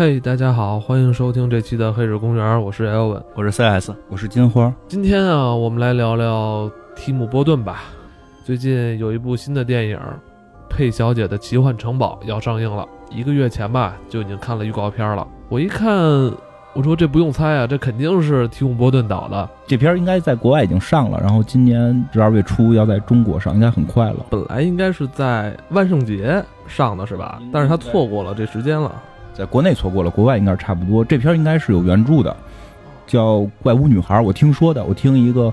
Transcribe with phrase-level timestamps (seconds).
[0.00, 3.22] 嘿大家好，欢迎收听这期的《黑水公园》，我是 Elvin。
[3.34, 4.72] 我是 CS，我是金花。
[4.88, 7.82] 今天啊，我们来聊聊提姆·波顿吧。
[8.42, 9.98] 最近有一部新的电影
[10.70, 15.28] 《佩小姐的奇幻城堡》要上映了，一个月前吧就已经看了预告片了。
[15.50, 15.94] 我一看，
[16.72, 19.46] 我说这不用猜啊，这肯定是提姆·波顿导的。
[19.66, 24.24] 这片儿应该在国外已经上了，然后今年十二月初要在中国上，应该很快了。
[24.30, 27.38] 本来应该是在万圣节上的是吧？
[27.52, 28.90] 但是他错过了这时间了。
[29.34, 31.04] 在国内错过了，国外应该是差不多。
[31.04, 32.36] 这片应该是有原著的，
[33.06, 35.52] 叫《怪物女孩》，我听说的，我听一个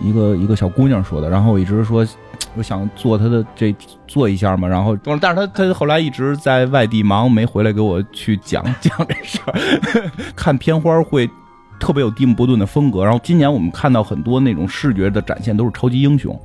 [0.00, 1.30] 一个一个小姑娘说的。
[1.30, 2.06] 然后我一直说，
[2.54, 3.74] 我想做她的这
[4.06, 4.68] 做一下嘛。
[4.68, 10.10] 然后，但是她她后来一直在外地忙，没回来给我去讲 讲这事儿。
[10.36, 11.28] 看片花会
[11.80, 13.02] 特别有蒂姆·波顿的风格。
[13.02, 16.38] 然后今年我们看到很多那种视觉的展现，都是超级英雄，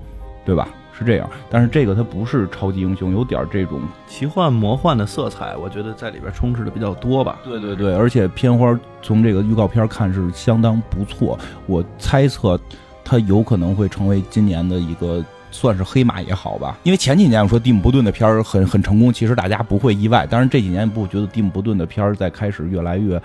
[0.45, 0.67] 对吧？
[0.97, 7.39] 是这样，但是这个它不是超级英雄，有点这种奇幻魔幻的色彩，我觉得在里边充斥的比较多吧。
[7.43, 11.37] 对对对，而且片花从这个预告片看是相当不错，
[11.67, 12.59] 我猜测
[13.05, 16.77] 它有可能会成为今年的一个算是黑马也好吧。
[16.81, 20.27] 因为前几年我说蒂姆·布顿的片儿很很成功，其实大家不会意外。
[20.29, 23.21] 但是这几年不觉得蒂姆·布顿的片儿在开始越来越。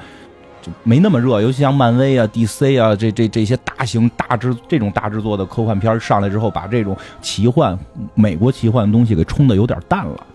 [0.61, 7.78] 就没那么热，尤其像漫威啊、DC 啊，这这这些大型大制这种大制作的科幻片上来之后，把这种奇幻
[8.14, 10.27] 美国奇幻的东西给冲的有点淡了。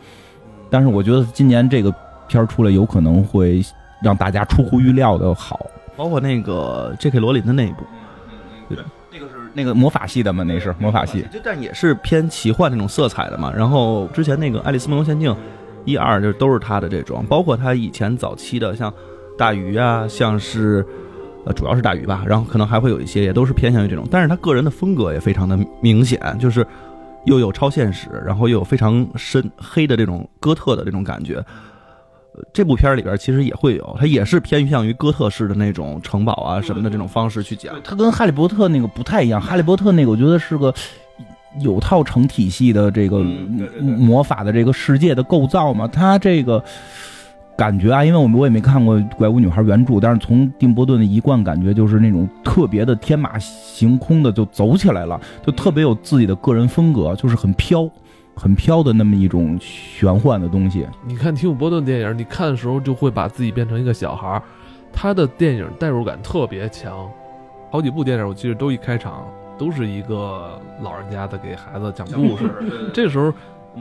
[0.70, 1.94] 但是我觉得今年这个
[2.28, 3.64] 片出来，有可能会
[4.02, 5.66] 让大家出乎预料的好。
[5.96, 7.20] 包括那个 J.K.
[7.20, 7.84] 罗琳的那一部，
[8.70, 8.78] 对，
[9.12, 10.44] 那个是那个魔法系的嘛？
[10.44, 13.52] 那是魔法系，就但也是偏奇幻那种色彩的嘛。
[13.56, 15.32] 然后之前那个《爱丽丝梦游仙境》
[15.86, 18.94] 一二就都是他的这种，包括他以前早期的像。
[19.38, 20.84] 大鱼啊，像是，
[21.48, 24.06] 呃，主要是大鱼吧，然后可能还会有一些，也都是偏向于这种。
[24.12, 26.66] 但是他个人的风格也非常的明显，就是
[27.24, 31.42] 又有超现实，然后又有非常深黑的这种哥特的这种感觉。
[32.54, 37.74] 这部片里边其实也会有，它也是偏向于哥特式的那种城堡啊什么的这种方式去讲。
[37.82, 40.74] 它跟哈利波特那个不太一样，哈利波特那个我觉得是个
[41.62, 43.20] 有套成体系的这个
[43.80, 46.62] 魔法的这个世界的构造嘛，它这个。
[47.58, 57.90] 感觉啊，因为我们我也没看过《怪物女孩》原著，但是从丁伯顿的一贯感觉就是那种特别的天马行空的就走起来了，就特别有自己的个人风格，就是很飘、
[58.36, 60.86] 很飘的那么一种玄幻的东西。
[61.04, 64.40] 你看提姆·波顿电影，你看的时候就会把自己变成一个小孩，
[64.94, 67.10] 他的电影代入感特别强。
[67.72, 69.26] 好几部电影我记得都一开场
[69.58, 72.44] 都是一个老人家在给孩子讲故事，
[72.94, 73.34] 这时候。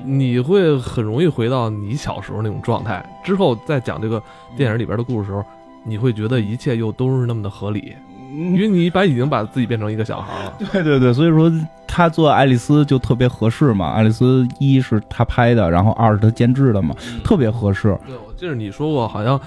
[0.05, 4.23] 你会很容易回到你小时候那种状态，之后再讲这个
[4.57, 5.45] 电影里边的故事时候，
[5.85, 7.95] 你会觉得一切又都是那么的合理，
[8.33, 10.55] 因为你把已经把自己变成一个小孩了。
[10.73, 11.51] 对对对，所以说
[11.87, 13.93] 他做爱丽丝就特别合适嘛。
[13.93, 17.97] 爱丽丝一是他拍的，然后二是他监制的嘛，特别合适。
[18.07, 19.41] 对，我记得你说过，好像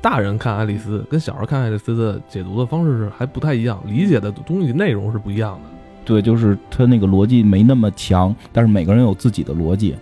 [0.00, 5.75] 大人看爱丽丝跟小孩看爱丽丝的解读的方式是还不太一样，理解的东西内容是不一样的。
[6.06, 9.94] 对，就是他那个逻辑没那么强，但是每个人有自己的逻辑，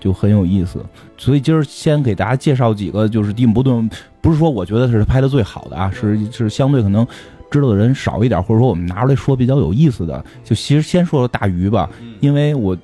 [0.00, 0.82] 就很有意思。
[1.18, 7.04] 所以今儿先给大家介绍几个，就是蒂姆·波顿，不是说我觉得是拍的最好的啊，是是相对可能
[7.50, 10.24] 知道的人少一点，或者说我们拿出来说比较有意思的。
[10.44, 12.78] 就其实先说说大鱼吧，因为我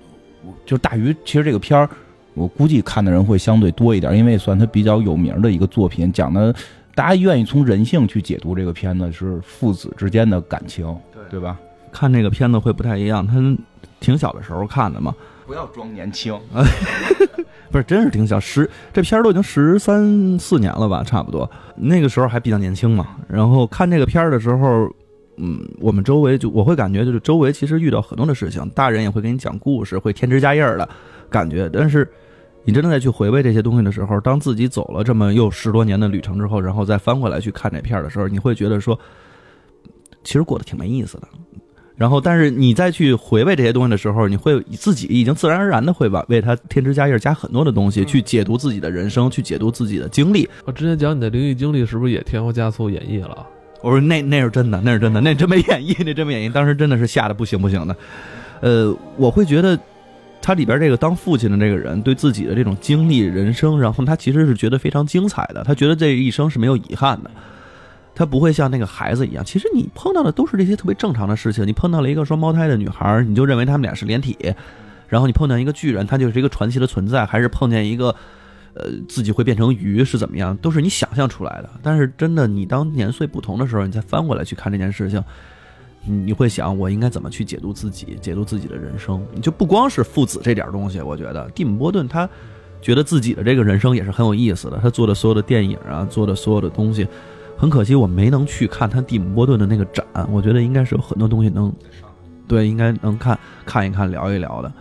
[0.67, 1.89] 就大鱼，其实这个片儿
[2.35, 6.53] 我估计看的人会相对多一点，因为算他比较有名的一个作品，讲的
[6.93, 11.57] 大家愿意从人性去解读这个片子，是父子之间的感情，对对吧？
[11.95, 13.35] 看这个片子会不太一样，他
[14.01, 15.15] 挺小的时候看的嘛。
[15.47, 16.35] 不要装年轻，
[17.71, 21.49] 不是，真是挺小，十这片儿都已经十三四年了吧，差不多。
[21.77, 23.17] 那个时候还比较年轻嘛。
[23.29, 24.91] 然后看这个片儿的时候，
[25.37, 30.89] 嗯，我们周围就我会感觉就是周围其实遇到很多的事情，大人也会给你讲故事，会添枝加叶的
[31.29, 31.69] 感觉。
[31.71, 32.11] 但是
[32.65, 38.99] 你真的再去回味这些东西的时候，当自己走了这么又十多年的旅程之后，然后再翻过来去看这片儿的时候，你会觉得说，
[40.23, 41.29] 其实过得挺没意思的。
[41.97, 50.49] 然后，但是你再去回味这些东西的时候，你会自己已经自然而然的会把为他添枝加叶，加很多的东西去解读自己的人生，去解读自己的经历。
[50.65, 53.47] 我之前讲你的灵异经历，是不是也添油加醋演绎了？
[53.81, 56.53] 我说那那是真的，那是真的，那真没演绎，那真没演绎。
[56.53, 57.97] 当时真的是吓得不行不行的。
[58.61, 59.79] 呃，我会觉得
[60.43, 67.31] 他里边这个当父亲的这个人，对自己的这种经历、人生，然后他其实是觉得非常精彩的，他觉得这一生是没有遗憾的。
[68.15, 71.67] 他不会像那个孩子一样，其实你碰到的都是这些特别正常的事情。
[71.67, 74.35] 你碰到了一个双胞胎的女孩，你就认为他们俩是连体；
[75.09, 78.15] 然后你碰见一个巨人，他就是一个传奇的存在；还是碰见一个，
[78.75, 81.71] 呃，自己会变成鱼是怎么样，都是你想象出来的。
[81.83, 85.23] 但是真的，你当年岁不同的时候，你再翻过来去看这件事情，
[86.05, 89.21] 你会想，我应该怎么去解读自己，解读自己的人生？
[89.33, 92.29] 你就不光是父子这点东西，我觉得蒂姆·波顿他。
[92.83, 94.79] 觉得自己的这个人生也是很有意思的。
[94.83, 97.09] 他做的所有的电影啊，做的所有的东西，
[97.57, 100.05] 很可惜我没能去看他蒂姆·波顿的那个展。
[100.31, 101.73] 我觉得应该是有很多东西能，
[102.47, 104.73] 对，应该能看看一看，聊一聊的。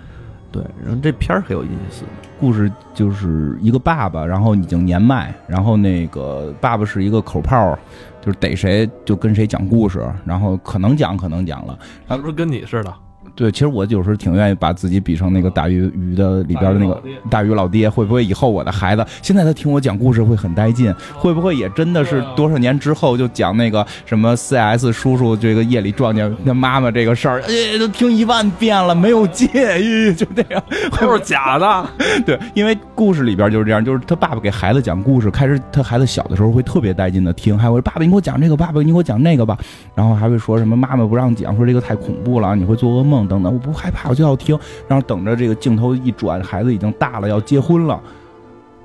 [0.51, 2.03] 对，然后这片儿很有意思。
[2.39, 7.75] 故事就是一个爸爸，然后已经年迈，然后那个爸爸是一个口炮，
[8.21, 12.93] 就是逮谁就跟谁讲故事，然后可能讲可能讲了，他不是跟你似的？
[13.35, 17.01] 对，其实我有时候挺愿意把自己比成那个大鱼鱼的里边的那个
[17.31, 20.93] 大鱼老爹，会不会以后我的孩子现在他听我讲故事会很带劲？
[21.15, 27.41] 会不会也真的是多少年之后就讲那个什么 CS 叔叔这个夜里撞见他妈妈这个事儿？
[27.47, 29.47] 哎，都听一万遍了，没有介
[29.81, 30.63] 意，就这样，
[30.99, 31.89] 都是假的。
[32.25, 39.57] 对，因为故事里边就是这样，就是他爸爸给孩子讲故事，开始他孩子小的时候会特别带劲的听，还会爸爸你给我讲这个，爸爸你给我讲那个吧，
[39.95, 43.22] 然后还会说什么妈妈不让讲，说这个太恐怖了，你会做噩梦。
[43.27, 44.57] 等等，我不害怕，我就要听。
[44.87, 48.01] 然后等着这个镜头一转，孩子已经大了，要结婚了。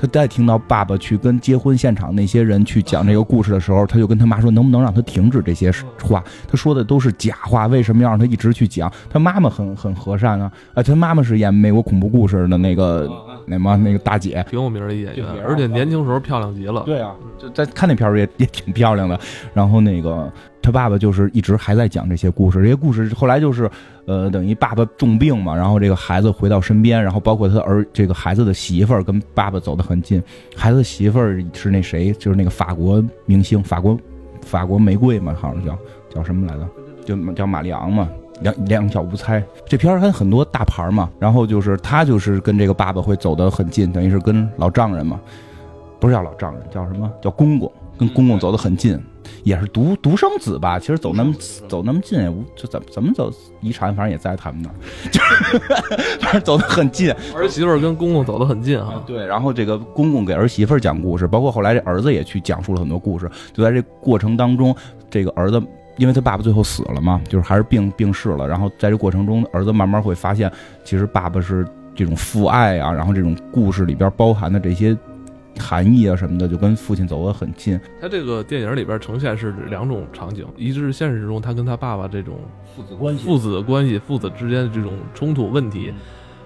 [0.00, 6.22] 他再听到爸爸去跟结婚现场那些人去讲这个故事的时候，他就跟他妈说：“能不能让他停止这些话？
[6.46, 13.10] 他说的都是假话，为什么要让他一直去讲？”他妈妈很很和善啊，啊，他妈妈是演美国恐怖故事的那个
[13.44, 16.84] 那么那个大姐，挺有名的演员，而且年轻时候漂亮极了。
[16.86, 19.18] 对啊，就在看那片儿也也挺漂亮的。
[19.52, 20.32] 然后那个。
[20.60, 23.70] 他爸爸就是一直还在讲这些故事，这些故事后来就是，
[24.06, 30.22] 呃，等于爸爸重病嘛，然后这个孩子回到身边，然后包括他儿这个孩子的媳妇儿跟爸爸走得很近，
[30.56, 33.98] 孩子媳妇儿是那谁，就是那个法国明星，法国
[34.42, 35.78] 法国玫瑰嘛，好像叫
[36.10, 36.68] 叫什么来着，
[37.04, 38.08] 就叫马里昂嘛，
[38.42, 39.42] 两两小无猜。
[39.66, 45.20] 这片儿还很多大牌嘛，然后就是他就是跟这个爸爸会走得很近，等于是跟老丈人嘛，
[45.98, 47.10] 不是叫老丈人，叫什么？
[47.22, 48.98] 叫公公，跟公公走得很近。
[49.44, 51.34] 也是独独生子吧，其实走那么
[51.68, 53.30] 走那么近也无就怎怎么走
[53.60, 54.74] 遗产，反正也在他们那儿，
[55.10, 55.58] 就是
[56.18, 57.12] 反正走得很近。
[57.34, 59.02] 儿媳妇跟公公走得很近啊。
[59.06, 63.30] 对，然后这个公公给儿媳妇讲故事，包括后来这儿子也去讲述了很多故事。
[63.52, 64.74] 就在这过程当中，
[65.10, 65.62] 这个儿子
[65.98, 68.48] 因为他爸爸最后死了嘛，就是还是病病逝了。
[68.48, 70.50] 然后在这过程中，儿子慢慢会发现，
[70.84, 74.96] 其实爸爸是这种父爱啊，然后这种故事里边包含的这些。
[75.58, 77.78] 含义啊什么的，就跟父亲走得很近。
[78.00, 82.38] 他这个电影里边呈现是两种场景，一是现实中他跟他爸爸这种
[82.76, 85.92] 父子关系、父子的关系、父子之间的这种冲突问题，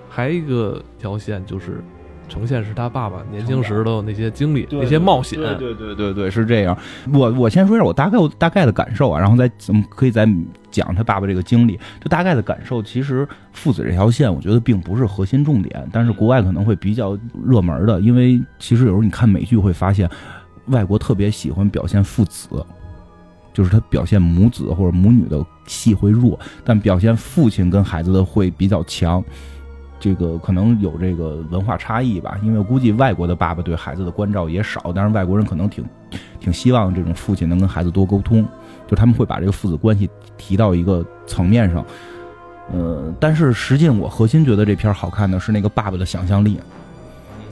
[0.08, 1.82] 还一个条线就是
[2.28, 5.38] 呈现是他爸爸年轻时的那些经历、那些冒险。
[5.38, 6.76] 对对对对对，是这样。
[7.12, 10.28] 我我先说一下我大概大概的感受啊，然后再怎么可以再。
[10.72, 12.82] 讲他爸爸这个经历，就大概的感受。
[12.82, 17.14] 其实父子这条线，我觉得并不是核心重点，但是国外可能会比较
[17.46, 20.08] 热门的，因为其实有时候你看美剧会发现，
[20.68, 22.64] 外国特别喜欢表现父子，
[23.52, 29.22] 就是他表现母子或者母女的戏会弱，但表现父亲跟孩子的会比较强。
[30.02, 35.84] 这个可能有这个文化差异吧，因为我估计外国的爸爸对孩子的关照也少，但是外国人可能挺
[36.40, 38.44] 挺希望这种父亲能跟孩子多沟通。
[38.88, 41.86] 就他们会把这个父子关系提到一个层面上，
[42.72, 46.58] 呃，但是实际上我核心觉得这片好看的是那个爸爸的想象力，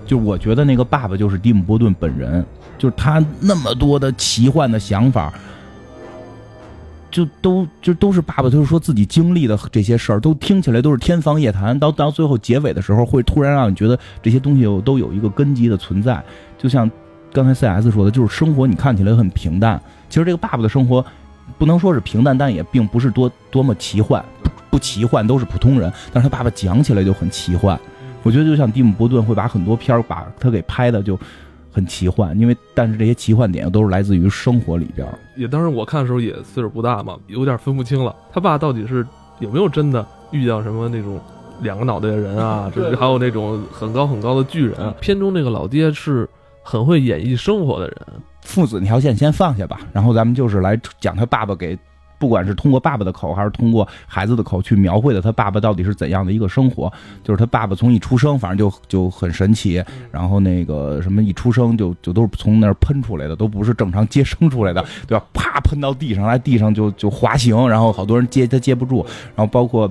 [0.04, 2.44] 就我觉得那个爸爸就是蒂姆·波顿本人，
[2.76, 5.32] 就是他那么多的奇幻的想法，
[7.10, 11.78] 就都就都是爸爸，就是说自己经历的这些事儿，都听起来都是天方夜谭。
[11.78, 16.22] 到到最后结尾的时候，会突然让你觉得这些东西都有一个根基的存在。
[16.56, 16.90] 就像
[17.32, 21.04] 刚才 C.S 说的，就是生活你看起来很平淡，其实这个爸爸的生活。
[21.58, 24.24] 不能说是平淡，但也并不是多多么奇幻，
[24.70, 25.92] 不奇幻都是普通人。
[26.12, 27.78] 但是他爸爸讲起来就很奇幻，
[28.22, 31.18] 我觉得就像蒂姆·伯顿会把很多片儿把他给拍的就
[31.72, 35.06] 很奇幻，因为但是这些奇幻点都是来自于生活里边。
[35.36, 39.06] 也当时我看的时候也岁数不大嘛，有点分不清了，他爸到底是
[39.38, 41.20] 有没有真的遇到什么那种
[41.62, 44.94] 两个脑袋的人啊， 还有那种很高很高的巨人。
[45.00, 46.28] 片中那个老爹是
[46.62, 47.96] 很会演绎生活的人。
[48.42, 51.78] 父子那条线先放下吧，然后咱们就是来讲他爸爸给，
[52.20, 56.92] 不管是通过爸爸的口，还是通过孩子的口去描绘的他爸爸到底是怎样的一个生活。
[57.24, 65.24] 就是他爸爸从一出生，反正就就很神奇，然后那个什么一出生就就都是从那儿喷出来的，都不是正常接生出来的，对吧？
[65.32, 69.90] 啪喷到地上来，地上就就滑行，然后好多人接他接不住，然后包括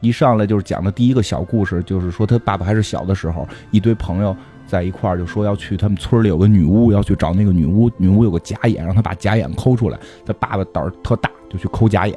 [0.00, 4.36] 一上来就是讲的第一个小故事，就是说他爸爸还是小的时候，一堆朋友。
[4.68, 7.90] 在一块儿就说要去他们村里有个女巫，要去找那个女巫。
[7.96, 9.98] 女巫有个假眼，让他把假眼抠出来。
[10.26, 12.14] 他爸爸胆儿特大，就去抠假眼，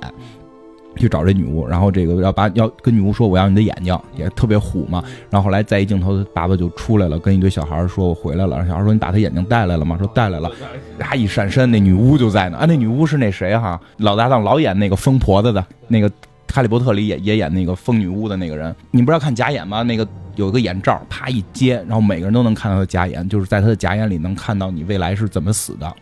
[0.98, 1.65] 去找这女巫。
[1.65, 5.01] 然后这个要把要跟女巫说我要你的眼睛，也特别虎嘛。
[5.29, 10.51] 然后后来在一镜头，爸爸就出来了，跟一堆小孩说：“我回来了。”小孩说：“你把他眼睛带来了吗？”说：“带来了。”
[11.00, 12.58] 啪一闪身，那女巫就在呢。
[12.58, 13.79] 啊，那女巫是那谁哈？
[13.98, 16.10] 老搭档老演那个疯婆子的那个
[16.51, 18.75] 《哈利波特》里也也演那个疯女巫的那个人。
[18.91, 19.84] 你不是要看假眼吗？
[19.84, 20.08] 那个。
[20.38, 25.93] 有一个眼罩，啪一接，然后每个人都能看到他假眼，就是在他的假眼里能看到你未来是怎么死的。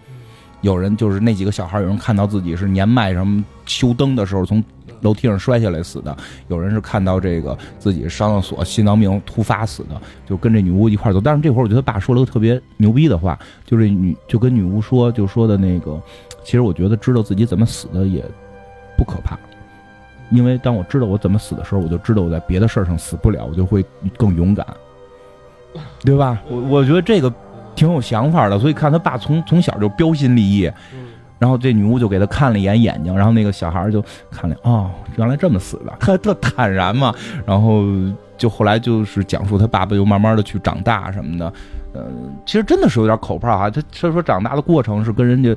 [0.62, 4.64] 有人就是那几个小孩，有人看到自己是年迈什么修灯的时候从
[5.02, 6.16] 楼梯上摔下来死的，
[6.48, 11.20] 有人是看到这个自己上厕所心脏病突发死的，就跟这女巫一块走。
[11.20, 16.00] 但是这会儿我觉得他爸说了个特别牛逼的话，就是女就跟女巫说，就说的那个，
[16.44, 18.24] 其实我觉得知道自己怎么死的也
[18.96, 19.36] 不可怕，
[20.32, 23.84] 因为当我知道我怎么死的时候，我就知道我在别的事儿上死不了，我就会
[24.18, 24.66] 更勇敢，
[26.04, 26.38] 对吧？
[26.50, 27.34] 我我觉得这个
[27.76, 30.72] 挺有想法的，所以看他爸从从小就标新立异。
[31.40, 37.16] 然后这女巫就给他看了一眼眼睛，然后那个小孩就看了，哦，原来这么死的， 他特坦然嘛。
[37.46, 37.86] 然后
[38.38, 41.54] 就后来就是讲述他爸爸又慢慢的去长大什么的，
[41.94, 42.04] 呃，
[42.46, 43.70] 其实真的是有点口炮哈。
[43.70, 45.56] 他他说长大的过程是跟人家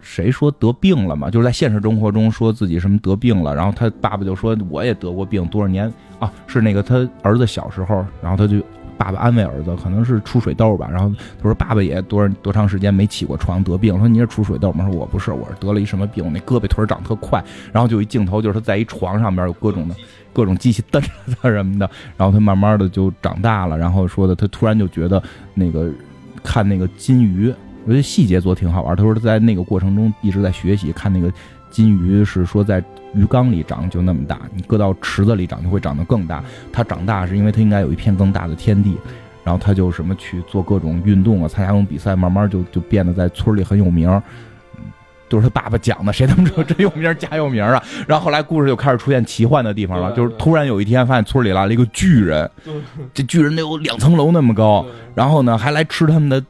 [0.00, 8.62] 谁说得病了嘛，就是在现实生活中说自己什么得病了，然后他爸爸就说我也得过病，多少年啊，是那个他儿子小时候，然后他就。
[8.98, 10.88] 爸爸安慰儿子，可能是出水痘吧。
[10.90, 16.32] 然后他说：“爸爸也多多长时间没起过床，得病。”说：“你是出水痘吗？”说：“我不是，我是得了一什么病？
[16.32, 19.94] 那胳膊腿长特快。”然后就一镜头，就是他在一床上边有各种的
[20.32, 21.10] 各种机器蹬着
[21.42, 21.86] 他什么的。
[22.16, 23.76] 然后他慢慢的就长大了。
[23.76, 25.22] 然后说的他突然就觉得
[25.52, 25.92] 那个
[26.42, 27.52] 看那个金鱼，
[27.86, 28.94] 我觉得细节做挺好玩。
[28.94, 31.32] 他说他在那个过程中一直在学习看那个
[31.70, 32.84] 金鱼，是说在。
[33.14, 36.44] 鱼缸里长就那么大，你搁到池子里长就会长得更大。
[36.70, 38.94] 它长大是因为它应该有一片更大的天地，
[39.42, 44.20] 然后他就什么去做各种运动啊，参加各种比赛，慢慢就就变得在村里很有名。
[45.30, 47.82] 都是他爸爸讲的，谁他妈知道真有名假有名啊？
[48.06, 52.50] 然后后来故事就开始出现奇幻的地方了，就是突然有一天发现村里来了一个巨人，
[53.14, 56.44] 这巨人得有两层楼那么高，然后呢还来吃他们的。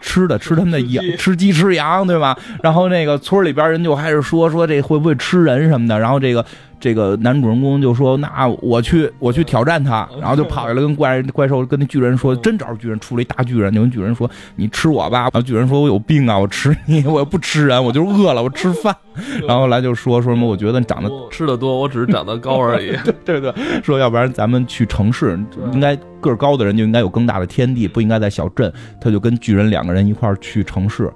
[0.00, 2.38] 吃的吃他们的羊，吃鸡吃羊，对吧？
[2.62, 6.44] 然后那个村里边人就开始说说这会不会吃人什么的，然后这个。
[6.80, 18.94] 这个男主人公就说：“那我去，我去挑战他。”然后就跑下来跟怪怪兽、跟那巨人说：“真找着巨人，出了一大巨人。”就跟巨人说：“你吃我吧。”然后巨人说：“我有病啊，我吃你，我又不吃人，我就是饿了，我吃饭。
[19.48, 22.94] ”然后来就说说什么：“我觉得你长得吃的多，我只是长得高而已。
[23.24, 25.38] ”对对，说要不然咱们去城市，
[25.72, 28.72] 应该个儿高的人就应该有更大的天地，不应该在小镇。
[29.00, 31.12] 他就跟巨人两个人一块儿去城市。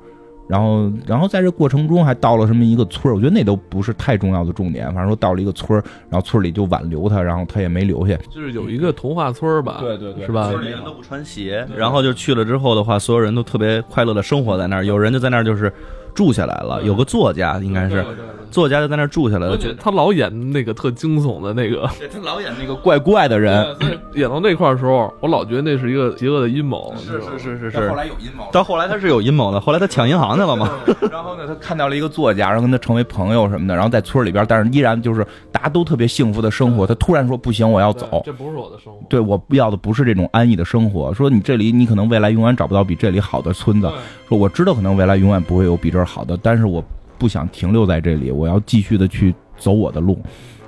[0.52, 3.16] 然后，然后在这过程中还到了什么一个村儿？
[3.16, 4.84] 我觉得那都不是太重要的重点。
[4.88, 8.14] 反正说到了一个村儿，然后村里就挽留他，然后他也没留下。
[8.30, 9.78] 就是有一个童话村儿吧？
[9.80, 10.50] 对对对，是吧？
[10.50, 14.84] 村里人都不穿鞋，然后就去了之后的话，所有人都特别快乐的生活在那儿。
[14.84, 15.72] 有人就在那儿就是
[16.14, 18.04] 住下来了，有个作家应该是。
[18.50, 23.66] 作家就在那住下来了，他老演那个特惊悚的那个， 他老演那个怪怪的人。
[24.12, 26.94] 演到那块儿的时候，我老觉得那是一个邪恶的阴谋。
[26.98, 27.88] 是是是是是。
[27.88, 29.58] 后来有阴谋，到后来他是有阴谋的。
[29.58, 30.70] 后来他抢银行去了嘛。
[31.10, 33.74] 然后呢，他看到了一个作家，然后跟他成为朋友什么的。
[33.74, 36.86] 然后在村里边，但是依然就是大家都特别幸福的生活。
[36.86, 39.00] 他突然说：“不行，我要走。”这不是我的生活。
[39.08, 41.14] 对，我要的不是这种安逸的生活。
[41.14, 43.90] 说你这里，你可能未来永远找不到比这里好的村子。
[44.28, 46.82] 说我知道可能未来永远不会有比这儿好的，但是我。
[47.18, 50.18] 不想停留在这里，我要继续的去走我的路，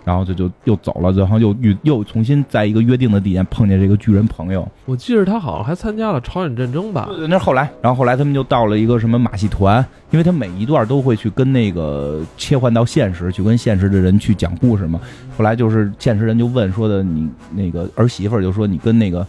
[0.04, 4.64] 然后这就又走了，然后又遇又重新在一个约定的地点碰见这个巨人朋友。
[4.84, 7.06] 我记得他好像还参加了朝鲜战争吧？
[7.08, 7.68] 对对，那是后来。
[7.82, 15.00] 然后后来他们就到了一个什么马戏团，因为他每一段都会去跟那个切换到现实，去跟现实的人去讲故事嘛。
[15.36, 19.26] 后来就是现实人就问说的你那个儿媳妇就说你跟那个。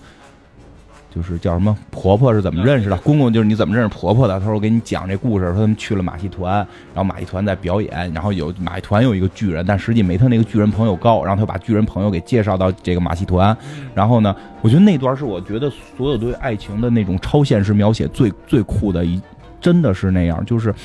[1.16, 2.98] 就是叫什么婆婆是怎么认识的？
[2.98, 4.38] 公公就是你怎么认识婆婆的？
[4.38, 6.56] 他说我给你讲这故事，说他们去了马戏团，
[6.94, 13.56] 然后马戏团在表演，然后有马戏团有一个巨人，但实际没他那个巨人朋友高，然后他把巨人朋友给介绍到这个马戏团，
[13.94, 19.22] 然后呢，我觉得那段是我觉得所有对爱情的那种超现实描写最最酷的一，
[19.62, 20.76] 真的是那样，就是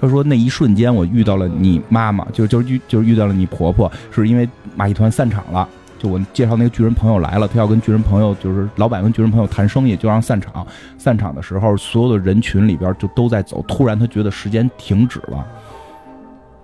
[0.00, 5.68] 他说那一瞬间我遇到了你妈妈，就就遇就是遇到了你婆婆，是因为马戏团散场了。
[6.00, 10.66] 就我介绍那个巨人朋友来了，他要跟巨人朋友，就是老板跟巨人朋友谈生意，就让散场。
[10.96, 13.62] 散场的时候，所有的人群里边就都在走。
[13.68, 15.46] 突然，他觉得时间停止了。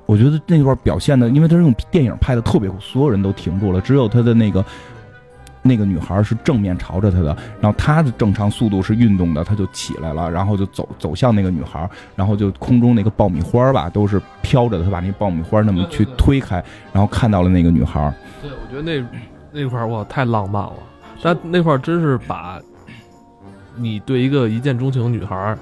[0.07, 4.65] 我觉得那段表现的，因为他是用电影拍的特别，所有人都停住了，只有他的那个
[5.61, 18.11] 那个女孩是正面朝着他的，然后他的正常速度是运动的，他就起来了，然后就走走向那个女孩，然后就空中那个爆米花吧都是飘着的，他把那爆米花那么去推开，然后看到了那个女孩。
[18.43, 19.05] 对，我觉得那
[19.53, 20.75] 那块儿哇太浪漫了，
[21.23, 22.61] 但那块儿真是把
[23.75, 25.57] 你对一个一见钟情女孩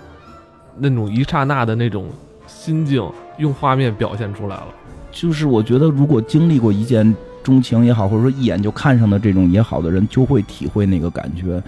[0.77, 2.09] 那种一刹那的那种
[2.47, 4.67] 心境用画面表现出来了。
[5.13, 11.63] 就是我觉得，如果经历过一见钟情也好，或者说一眼就看上的这种也好的人，就会体会那个感觉。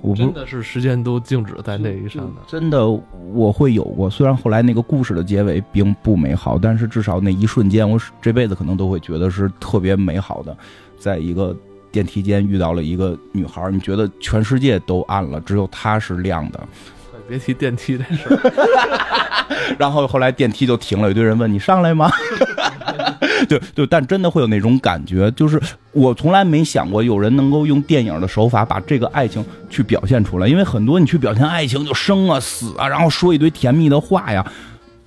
[0.00, 2.40] 我真的是时间都静止在那一刹那。
[2.46, 2.88] 真的，
[3.32, 4.08] 我会有过。
[4.08, 10.56] 虽然后来那个故事的结尾并不美好，但是至少那一瞬间，我这辈子可能都会觉得是特别美好的。
[10.98, 11.56] 在一个
[11.90, 16.60] 电梯间遇到了一个女孩儿，你觉得全世界都暗了，只有她是亮的。
[17.28, 19.46] 别提电梯这事儿，
[19.78, 22.10] 然后后来电梯就停了，有一堆人问你上来吗？
[23.48, 25.60] 对对，但真的会有那种感觉，就是
[25.92, 34.44] 我从来没想过有人能够用电影的手法把这个爱情去表现出来，因为很多你去表现爱情就生啊死啊，然后说一堆甜蜜的话呀，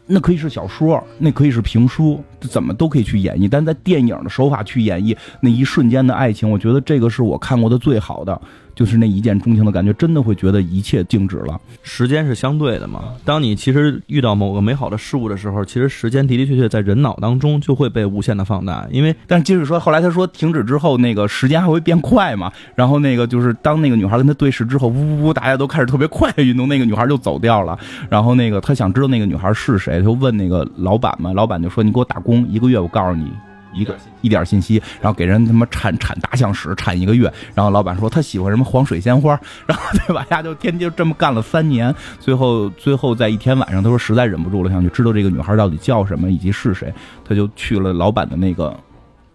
[0.08, 8.42] 那可以是小说，那可以是评书，怎么都可以去演绎，但在电影的手法去演绎那一瞬间的爱情，我觉得这个是我看过的最好的。
[8.82, 11.62] 就是那一见钟情的感觉，真的会觉得一切静止了。
[11.84, 13.14] 时间是相对的嘛？
[13.24, 18.88] 当你其实遇到某个美好的事物的时候，其实时间的的确确在人脑当中就会被无限的放大。
[18.90, 22.52] 因为，但是即使说后来他说停止之后，那个时间还会变快嘛？
[22.74, 27.78] 然后那个就是当那个女孩跟他对视之后，呜呜呜，大家都开始特别快的运动，那个女孩就走掉了。
[28.10, 33.32] 然后那个他想知道那个女孩是谁，他就问那个老板嘛，老板就说：“你给我打工一个月，我告诉你。”
[33.74, 40.26] 一个一点信息，然后给人他妈铲铲大象屎铲一个月，然后老板说他喜欢什么黄水仙花， 然后对吧？
[40.30, 48.78] 家就天天这么干了三年，最后最后在一天晚上，他说实在忍不住了，想去知道这个女孩到底叫什么以及是谁，他就去了老板的那个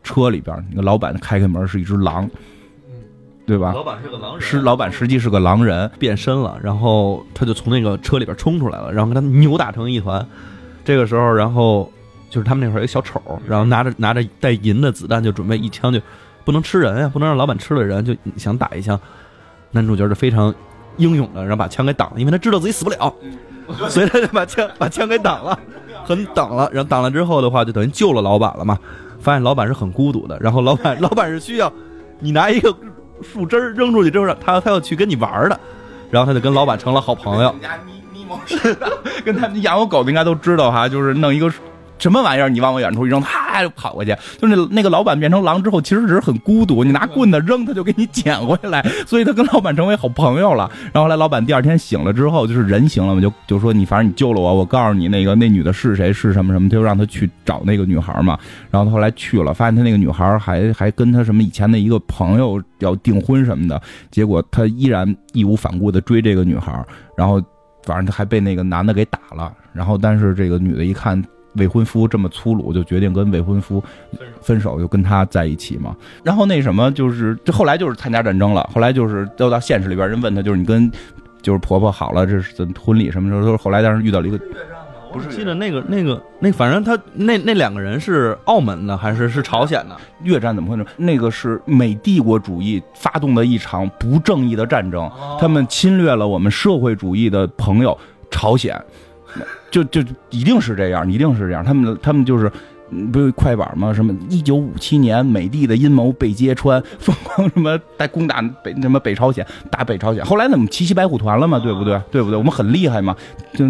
[0.03, 2.29] 车里边，那个老板开开门是一只狼，
[3.47, 3.73] 对吧？
[3.73, 10.27] 老板是个狼人，是老板实际是个狼人变身了，然后他就从那个车里边冲出来了，然后跟他扭打成一团，
[10.85, 11.91] 这个时候然后。
[12.29, 16.01] 就是他们那会儿一个小丑，然后拿着拿着带银的子弹，就准备一枪就，
[16.45, 18.99] 不能吃人呀，不能让老板吃了人，就想打一枪。
[19.73, 20.55] 男主角就非常
[20.97, 23.15] 英勇的，然后把枪给挡了，因为他知道自己死不了，
[23.89, 25.59] 所以他就把枪 把枪给挡了，
[26.05, 26.69] 很挡了。
[26.73, 28.79] 然后挡了之后的话，就等于救了老板了嘛。
[29.19, 31.73] 发现老板是很孤独的，然后老板 老板是需要
[32.21, 32.75] 你拿一个
[33.23, 35.61] 树枝扔出去之后，他他要去跟你玩的，
[36.11, 37.55] 然后他就跟老板成了好朋友。
[39.25, 41.53] 跟他们养过狗的应该都知道哈，就是弄一个。
[41.99, 42.49] 什么玩意儿？
[42.49, 44.15] 你往我远处一扔，啪就跑过去。
[44.39, 46.85] 就那那个老板变成狼之后，其实只是很孤独。
[46.85, 48.83] 你拿棍子扔，他就给你捡回来。
[49.07, 50.71] 所以他跟老板成为好朋友了。
[50.93, 58.39] 然后后来老板第二天醒了之后，就是人醒了嘛，就就说你反正你救了我，我告诉你那个那女的是谁是什么什么，他就让他去找那个女孩嘛。
[58.71, 63.81] 然后他后来去了，发现他那个女孩还还跟他什么以前的一个朋友要订婚什么的。
[64.11, 66.85] 结果他依然义无反顾的追这个女孩，
[67.17, 67.43] 然后
[67.85, 69.53] 反正他还被那个男的给打了。
[69.73, 71.23] 然后但是这个女的一看。
[71.57, 73.83] 未婚夫这么粗鲁，就决定跟未婚夫
[74.41, 75.97] 分手，就跟他在一起嘛。
[76.23, 78.69] 然后那什么，就是这后来就是参加战争了。
[78.73, 80.91] 后来就是都到现实里边，人问他，就是你跟
[81.43, 83.43] 就是婆婆好了，这是婚礼什么时候？
[83.43, 84.39] 都是后来当时遇到了一个，
[85.13, 89.97] 不是记得那个那个那，反正他那那两个人是澳门的还是是朝鲜的？
[90.23, 90.85] 越战怎么回事？
[90.97, 97.97] 那个是美帝国主义发动的一场不正义的战争，他们侵略了我们社会主义的朋友
[98.31, 98.79] 朝鲜。
[99.85, 101.63] 就就一定是这样，一定是这样。
[101.65, 102.51] 他们他们就是
[103.13, 103.93] 不是快板吗？
[103.93, 110.25] 什么一九五七年美帝的阴谋被揭穿，疯狂什么在攻打北什么北朝鲜，打北朝鲜。
[110.25, 111.59] 后来怎么奇袭白虎团了嘛？
[111.59, 112.01] 对不对？
[112.11, 112.39] 对不对？
[112.39, 113.15] 我们很厉害嘛？
[113.53, 113.67] 就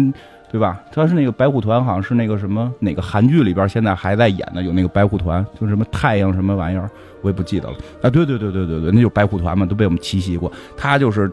[0.49, 0.81] 对吧？
[0.93, 6.89] 他是那个白虎团，好像是那个什么哪个韩剧里边现在还在演的，有那个白虎团，就什么太阳什么玩意儿，
[7.21, 8.09] 我也不记得了啊。
[8.09, 10.49] 对对对对对对，那就白虎团嘛，都被我们奇袭过。
[10.77, 11.29] 他就是。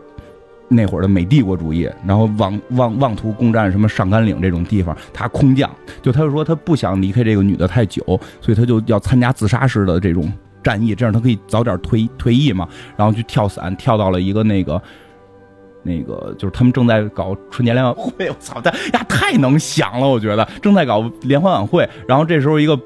[0.68, 5.70] 那会儿的美帝国主义，然后妄妄妄图攻占什么上甘岭这种地方，他空降，
[6.02, 8.02] 就他就说他不想离开这个女的太久，
[8.40, 12.66] 所以他就要参加自杀式的这种战役，这样他可以早点退退役嘛。
[12.96, 14.82] 然后去跳伞，跳到了一个那个
[15.84, 22.78] 那个，就是他们正在搞春节联欢会，我操，他呀太能想了，我觉得正在搞联欢晚会，然后这时候一个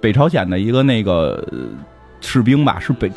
[0.00, 1.44] 北朝鲜的一个那个
[2.20, 3.10] 士兵吧，是北。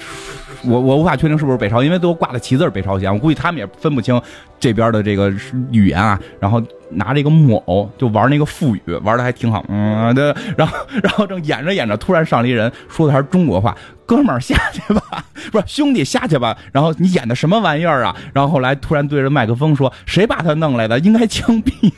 [0.64, 4.22] 我我无法确定是不是北朝，因为都挂的旗子是北朝鲜，我估计他们也分不清
[4.60, 5.34] 这边的这个
[5.72, 6.20] 语言啊。
[6.40, 6.62] 然后
[6.92, 10.36] 拿着一个木偶就玩那个腹语，玩的还挺好，嗯的。
[10.56, 18.16] 然后 然后正演着演着，突然上来一人，说的还是中国话：“哥们儿下去吧， 不是兄弟下去吧。”然后你演的什么玩意儿啊？
[18.32, 21.00] 然后后来突然对着麦克风说：“谁把他弄来的？
[21.00, 21.92] 应该枪毙。”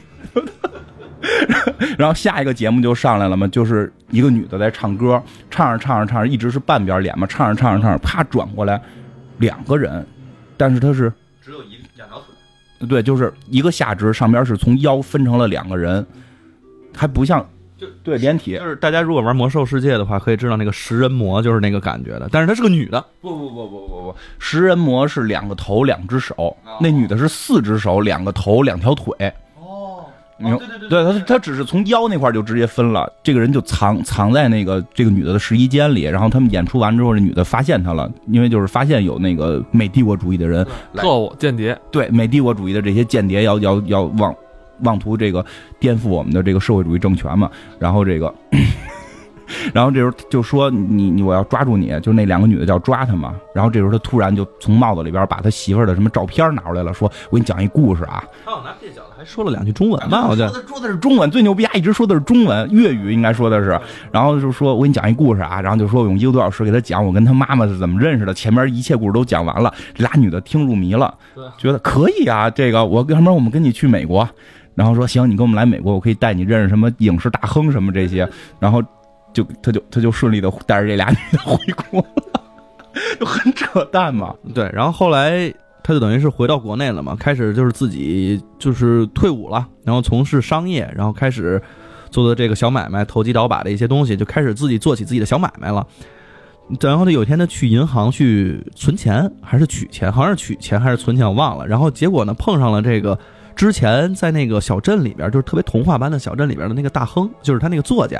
[1.98, 8.82] 然后下一个节目就上来了嘛，就是一个女的在唱歌，唱着唱着唱着，一直是半边脸嘛，唱着唱着唱着，啪转过来，
[9.38, 10.06] 两个人，
[10.58, 16.06] 但是她是只有一两条腿，对，就是一个下肢，上边是从腰分成了两个人，
[16.96, 29.34] 还不像就对连体，就是大家如果玩魔兽世界的话，可以知道那个食人魔就是那个感觉的，但是她是个女的，不不不不不不，食人魔是两个头两只手，那女的是四只手两个头两条腿。
[30.40, 40.66] 对对对，他他只是从腰那块就直接分了，这个人就藏藏在那个这个女的的试衣间里，然后他们演出完之后，这女的发现他了，因为就是发现有那个美帝国主义的人，
[40.96, 44.36] 特务间谍，对美帝国主义的这些间谍要要要妄
[44.82, 45.46] 妄图这个
[45.80, 48.34] 颠覆我们的这个社会主义政权嘛，然后这个
[49.72, 53.36] 然后这时候就说你你我要抓住你，就那两个女的叫抓他嘛。
[53.54, 58.24] 然后这时候他突然就从帽子里边把他媳妇儿的什么照片拿出来了，说我给你讲一故事啊。
[58.46, 60.50] 他好拿蹩脚的还说了两句中文吧，我觉得。
[60.50, 63.80] 说的说的是中文，最牛逼，啊一直说的是中文，粤语应该说的是。
[64.12, 71.14] 然后就说我给你讲一故事啊，然后就说我用一个多小时给他讲我跟他妈妈是怎么认识的，前面一切故事都讲完了，这俩女的听入迷了，
[71.58, 74.28] 觉得可以啊，这个我要不然我们跟你去美国。
[74.76, 78.28] 然后说行，你跟我们来美国，我可以带你认识什么影视大亨什么这些。
[78.60, 78.82] 然后
[79.32, 82.42] 就他就他就顺利的带着这俩女的回国了，
[83.20, 84.34] 就很扯淡嘛。
[84.56, 85.54] 对，然后后来
[85.84, 91.62] 他就等于是回到国内了嘛，开始就是自己就是退伍了，然后从事商业，然后开始
[92.10, 95.86] 做的这个小买卖，投机倒把的一些东西，就开始自己做起自己的小买卖了。
[96.80, 101.68] 然后他有一天他去银行去存钱，还是取钱，好像是取钱还是存钱，我忘了。
[101.68, 103.20] 然后结果呢碰上了这个。
[103.56, 108.20] 之前在那个小镇里边，就是特别童话般的小镇里边的那个大亨，就是他那个作家、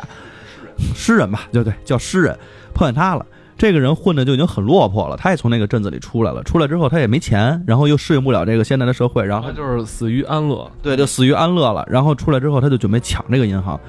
[0.94, 2.38] 诗人吧，对对，叫诗人，
[2.72, 3.26] 碰见他了。
[3.64, 6.44] 这个人混的就已经很落魄了，他也从那个镇子里出来了。
[6.44, 11.88] 出来之后，他也没钱，然后又适应不了这个现在的社会，然后他就是死于安乐，对，就死于安乐了。
[11.90, 13.80] 然后出来之后，他就准备抢这个银行。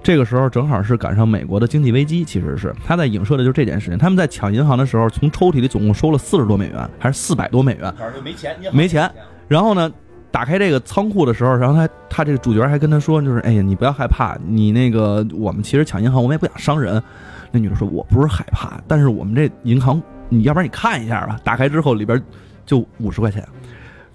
[0.00, 3.98] 这个时候正好是赶上美国的经济危机，其实是他在影射的就是这件事情。
[3.98, 7.92] 他们在抢银行的时候，从抽屉里总共收了四十多美元，还是四百多美元？
[8.22, 9.10] 没钱，没钱。
[9.48, 9.90] 然后呢？
[10.30, 17.02] 打开这个仓库的时候，然后他他这个主角还跟他说，就是哎呀，你不要害怕，你那个我们其实抢银行，我们也不想伤人。
[17.50, 21.38] 那女的说，我不是害怕，但是我们这银行，你要不然你看一下吧。
[21.44, 22.22] 打开之后里边
[22.64, 23.46] 就五十块钱，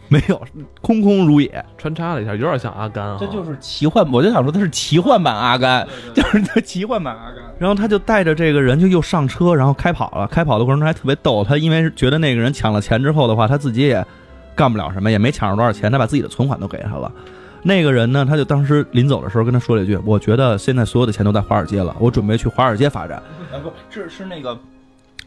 [0.07, 0.41] 没有，
[0.81, 1.63] 空空如也。
[1.77, 3.17] 穿插了一下，有点像阿甘啊。
[3.19, 7.37] 这就是奇幻，我就想说他是奇幻版阿甘，就是他奇幻版阿甘。
[7.57, 10.27] 然后他就带着这个人就又上车，然后开跑了。
[10.27, 14.05] 开跑的过程中还特别逗，他因为觉得那个人抢了钱之后的话，他自己也。
[14.53, 17.09] 干不了什么，也没抢着多少钱，他把自己的存款都给他了。
[17.63, 23.17] 那个人呢，他就当时临走的时候跟他说了一句：“我觉得现在所有的钱都在华尔街了，我准备去华尔街发展。”
[23.53, 24.57] 啊不是是那个，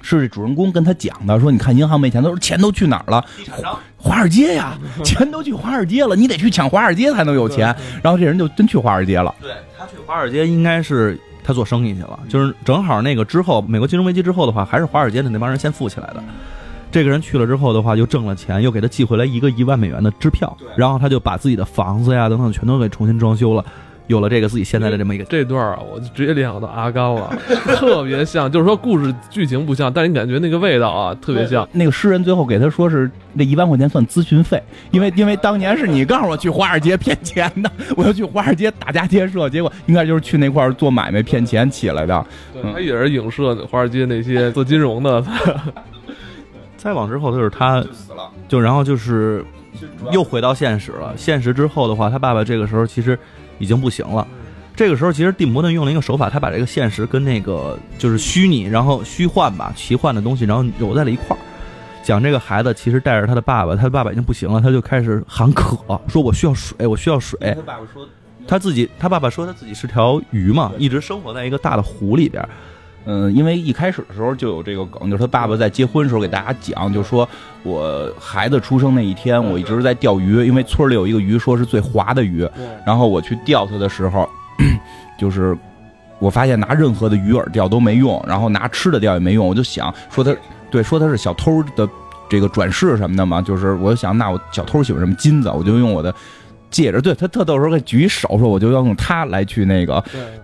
[0.02, 3.24] 是主人公跟他讲的，说：“你看银行没钱，他说钱都去哪儿了？
[3.96, 9.34] 华尔街呀， 钱都去华尔街了，你得去抢华尔街才能有钱。”然后这人就真去华尔街了。
[9.40, 16.22] 对他去华尔街应该是他做生意去了，就是正好那个之后，美国金融危机之后的话，还是华尔街的那帮人先富起来的。
[16.94, 23.64] 这个人去了之后的话，又挣了钱，又给他寄回来一个一万美元的支票，然后他就把自己的房子呀等等全都给重新装修了，
[24.06, 27.36] 有了这个自己现在的这么一个这段啊，我就直接联想到阿甘了，
[27.74, 31.68] 特别像，就是说故事剧情不像，但是你感觉那个味道啊特别像。
[31.72, 42.24] 那个诗人最后给他说是那一万块钱算咨询费，因为因为当年是你告诉我去华尔街骗钱的， 我要去华尔街打家劫舍，结果应该就是去那块做买卖骗钱起来的。
[42.52, 45.20] 对，他也是影射华尔街那些做金融的。
[46.84, 49.42] 再往之后就是他死了，就然后就是
[50.12, 51.14] 又回到现实了。
[51.16, 53.18] 现实之后的话，他爸爸这个时候其实
[53.58, 54.28] 已经不行了。
[54.76, 61.40] 这个时候其实蒂姆·伯顿用了一个手法，他把这个现实跟那个就是虚拟，然后虚幻吧、奇幻的东西，然后揉在了一块儿。
[62.02, 67.38] 讲这个孩子其实带着他的爸爸，他的爸爸已经不行了，他就开始喊渴，说我需要水，我需要水。
[67.40, 68.06] 他爸爸说
[68.46, 72.46] 他自己，他爸爸说他自己是条鱼嘛，一直生活在一个大的湖里边。
[73.06, 77.28] 嗯，因为一开始的时候就有这个梗，就是他爸爸在结婚时候给大家讲，就说
[77.62, 82.48] 我孩子出生那一天，我一直在钓鱼，因为村里有一个鱼说是最滑的鱼，
[82.86, 84.28] 然后我去钓它的时候，
[85.18, 85.56] 就是
[86.18, 90.34] 我发现拿任何的鱼饵钓都没用，然后拿吃的钓也没用，我就想说他
[90.70, 91.88] 对说他是小偷的
[92.28, 96.14] 这个转世什么的嘛，就是我就想那我小偷喜欢什么金子，我就用我的。
[96.74, 100.02] 戒指，对他特逗时候给举手说，我就要用它来去那个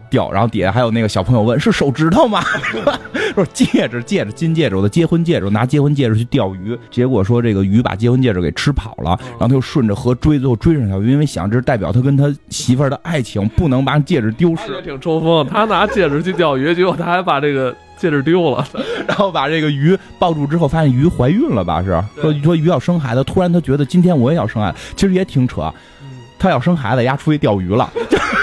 [0.08, 2.40] 钓，然后底下还有那个小朋友问是手指头吗？
[3.34, 14.80] 说戒指，戒指，金戒指，我的结婚戒指，拿结婚戒指去钓鱼，结果说这个鱼把结婚戒指给吃跑了，然后他就顺着河追，最后追上小鱼，因为想这是代表他跟他媳妇儿的爱情，不能把戒指丢失。
[14.82, 18.64] 挺抽风，他拿戒指去钓鱼，结果他还把这个戒指丢了，
[19.06, 21.82] 然后把这个鱼抱住之后，发现鱼怀孕了吧？
[21.82, 25.72] 是说说鱼要生孩子，突然他觉得今天我也要生孩子，其实也挺扯。
[26.40, 27.88] 他要生孩子，丫出去钓鱼了。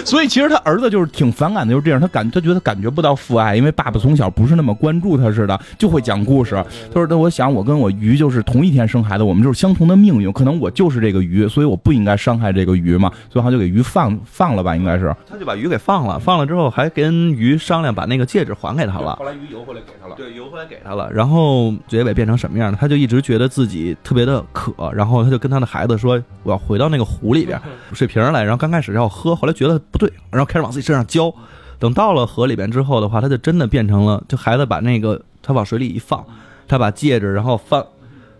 [0.06, 2.00] 所以其实他儿子就是挺反感的，就是这样。
[2.00, 6.54] 他感他觉得感觉不到父爱，因为爸爸从小不是那么关注他似的，就会讲故事。
[6.92, 10.32] 他说：“那我想我跟我鱼就是同一天生孩子，我们就是相同的命运。
[10.32, 13.10] 可能我就是这个鱼，所以我不应该伤害这个鱼嘛。
[13.30, 15.14] 所以他就给鱼放放了吧，应该是。
[15.28, 19.16] 他就把鱼给放了，放了之后还跟鱼商量把那个戒指还给他了。
[19.16, 20.14] 后来鱼游回来给他了。
[20.16, 21.10] 对，游回来给他了。
[21.12, 22.78] 然后结尾变成什么样呢？
[22.80, 27.60] 他就一直觉得自己特别的渴，然后他就跟他的孩子说：“我要回到那个湖里边
[27.92, 31.32] 水瓶来。”然后刚开始要喝，后来觉得不对，然后开始往自己身上浇，
[31.78, 36.24] 等到了河里边之后的话，他就真的变成了，就孩子把那个他往水里一放，
[36.66, 37.84] 他把戒指然后放，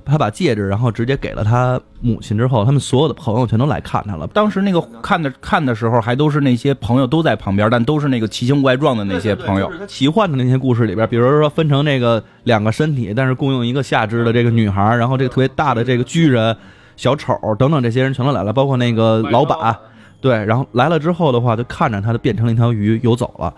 [0.04, 4.26] 他把戒指，然后直接给了他母亲之后，他们所有的朋友全都来看他了。
[4.28, 9.78] 当时那个看的看的时候，还都是那些朋友都在旁边，但都是那个奇形怪状的那些朋友就。
[9.78, 16.56] 是奇幻的那些故事里边，比如说分成那个两个身体，但是共用一个下肢的这个女孩，然后这个特别大的这个巨人、
[16.96, 19.76] 小丑等等这些人全都来了，包括那个老板，
[20.20, 23.54] 对，然后来了之后的话，就看着他就变成了一条鱼游走了。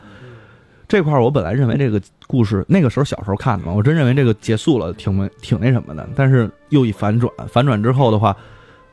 [0.87, 6.09] 这块儿我本来认为这个故事那个时候小时候看的嘛，我真认为这个结束了，挺没挺那什么的。
[6.17, 8.37] 但是又一反转，反转之后的话，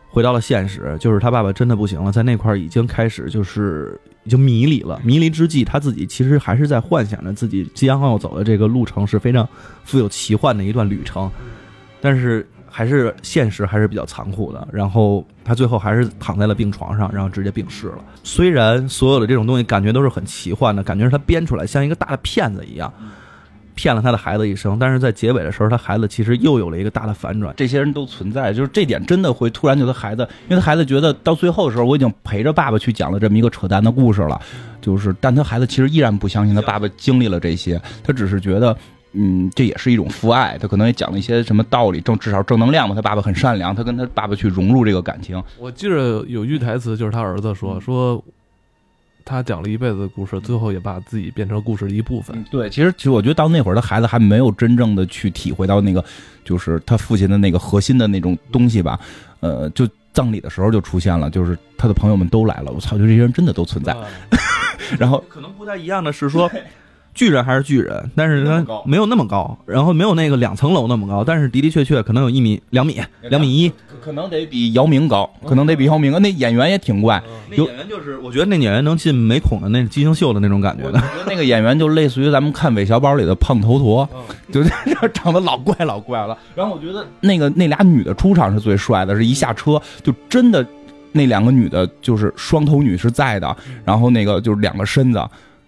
[0.09, 5.01] 回到了现实，就是他爸爸真的不行了，在那块儿已经开始就是已经迷离了。
[5.03, 9.47] 迷离之际，他自己其实还是在幻想着自己即将要走的这个路程是非常
[9.83, 11.29] 富有奇幻的一段旅程，
[11.99, 14.67] 但是还是现实还是比较残酷的。
[14.71, 17.97] 然后他最后还是躺在了病床上，然后直接病逝了。
[18.23, 22.93] 虽然所有的这种东西感觉都是很奇幻的，感觉是他编出来，像一个大的骗子一样，
[23.73, 24.77] 骗了他的孩子一生。
[24.77, 27.51] 但是在结尾的时候，他孩子其实又有了一个大的反转。
[27.57, 34.39] 这些人都存在，就是这点真的会突然觉得孩子，因为他孩子觉得到最后的时候，我已经陪着爸爸去讲了这么一个扯淡的故事了，
[34.81, 38.77] 就是，但他孩子其实依然不相信他爸爸经历了这些，他只是觉得。
[39.19, 42.93] 嗯，这也是一种父爱，他可能也讲了一些什么道理，正至少正能量嘛。
[42.93, 45.41] 他爸爸很善良，他跟他爸爸去融入这个感情。
[45.57, 48.23] 我记着有句台词，就是他儿子说说，
[49.25, 52.45] 他讲了一辈子的故事，最后也把自己变成故事的一部分。
[52.51, 56.03] 对，其实其实我觉得到那会儿，他孩子还没有真正的去体会到那个，
[56.45, 58.99] 就是他父亲的那个核心的那种东西吧。
[59.39, 63.93] 呃，就葬礼的时候就出现了，就是他的朋友们都来了，我操，就这些人真的都存在。
[63.93, 64.05] 啊
[64.97, 66.49] 然后可能不太一样的是说，
[67.17, 73.73] 巨人还是巨人，但是他没有那么高，然后没有那个两层楼那么高，但是的的确确可能有一米、两米、两米一。
[73.99, 76.19] 可能得比姚明高，可能得比姚明高。
[76.19, 80.93] 那演员也挺怪，那演员就是，我觉得那演员能进美恐的那金星秀的那种感觉的。
[80.93, 84.07] 我觉得那个演员就类似于咱们看韦小宝里的胖头陀，
[84.49, 84.71] 就是
[85.11, 86.37] 长得老怪老怪了。
[86.55, 90.65] 然后我觉得那个那俩女的出场是最帅的，是一下车就真的
[91.11, 95.21] 那两个女的，就是双头女是在的，然后那个就是两个身子，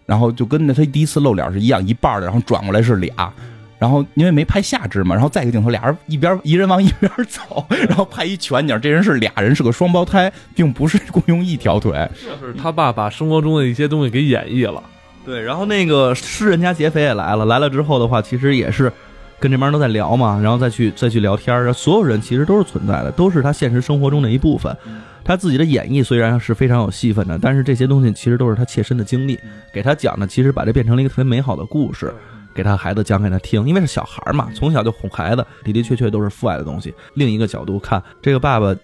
[0.10, 3.32] 然后就跟那他第一次露脸是一样，一半的，然后转过来是俩。
[3.78, 11.94] 然后因为没拍下肢嘛，然后再一个镜头，俩人一边一人往一边走，然后拍一全景，这人是俩人是个双胞胎，并不是共用一条腿。
[12.16, 14.82] 就是他爸把生活中的一些东西给演绎了。
[15.24, 18.92] 对，然后那个诗人家劫匪也来了，来了之后的话，其实也是
[19.40, 24.76] 跟这帮人都在聊嘛，然后再去再去聊天儿，所有人其实都是存在的，都是他现实生活中的一部分。
[25.24, 29.40] 他自己的演绎虽然是非常有戏份的，但是这些东西其实都是他切身的经历，
[29.74, 32.14] 给他讲的，其实把这变成了一个特别美好的故事。
[32.52, 36.94] 给他孩子讲给他听，因为是小孩儿嘛，从小就哄孩子，的的确确都是父爱的东西。
[37.14, 38.76] 另一个角度看，这个爸爸，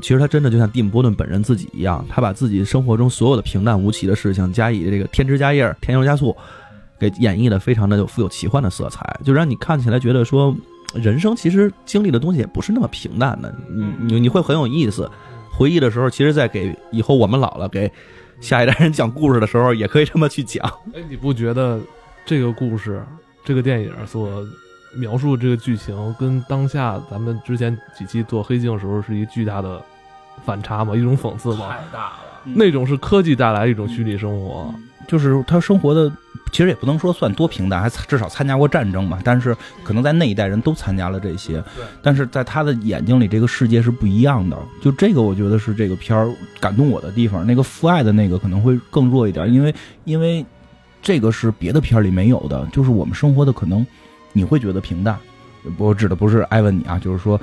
[0.00, 6.34] 其实他真的就像蒂姆·波顿本人自己一样，他把自己生活中所有的平淡无奇的事情加以这个添枝加叶、添油加醋，
[7.00, 10.54] 给演绎的非常的有富有奇幻的色彩，就让你看起来觉得说，
[10.94, 15.10] 人生其实经历的东西也不是那么平淡的，你你你会很有意思。
[15.50, 17.90] 回忆的时候，其实在给以后我们老了给
[18.40, 20.64] 下一代人讲故事的时候，也可以这么去讲。
[20.94, 21.80] 哎，你不觉得
[22.24, 23.02] 这个故事、
[23.44, 24.46] 这个电影所
[24.94, 29.82] 描述这个剧情，跟当下咱们之前几期做黑镜的时候是一巨大的
[30.44, 30.96] 反差吗？
[30.96, 31.68] 一种讽刺吗？
[31.68, 32.14] 太大了。
[32.44, 34.72] 那种是科技带来一种虚拟生活，
[35.10, 36.08] 就是他生活的，
[36.52, 39.18] 其实也不能说算多平淡，还至少参加过战争嘛。
[39.24, 44.56] 但是可能在那一代人都参加了这些，对但是在他的眼睛里，这个世界是不一样的。
[44.80, 47.44] 就这个，我觉得是这个片儿感动我的地方。
[47.44, 50.46] 那个父爱的那个可能会更弱一点，因为因为
[51.02, 53.84] 这个是别的片儿里没有的，就是我们生活的可能
[54.32, 55.18] 你会觉得平淡。
[55.76, 57.40] 我指的不是艾文你啊，就是说。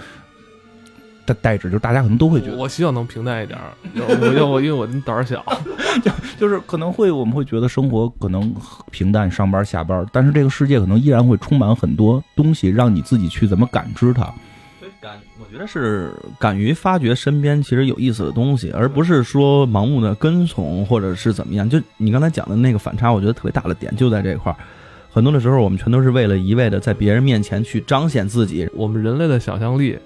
[1.27, 3.59] 代代指就是大家可能都会觉得，我希望能平淡一点
[3.95, 5.43] 我要我因为我胆儿小，
[6.01, 6.09] 就
[6.45, 8.53] 是可能会我们会觉得生活可能
[8.91, 14.23] 平淡，上班下班，但是这个世界可能依然会充满很多东西，让你自己去怎么感知它。
[14.77, 21.69] 所以敢，我觉得是敢于发掘身边其实有意思的东西，而不是说盲目的跟从或者是怎么样。
[21.69, 24.57] 就你刚才讲的那个反差，我觉得特别大的点就在这块儿。
[25.09, 28.69] 很多的时候，我们全都是为了一味的在别人面前去彰显自己。
[28.75, 29.97] 我们人类的想象力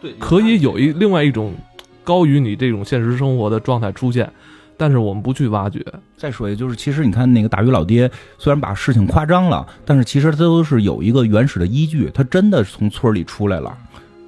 [0.00, 1.54] 对可以有一另外一种
[2.02, 4.28] 高于你这种现实生活的状态出现，
[4.76, 5.84] 但是我们不去挖掘。
[6.16, 13.76] 再说，也就是其实你看那个大鱼老爹，虽然把事情夸张了，但是其实他都是有一个原始的依据，他真的从村里出来了。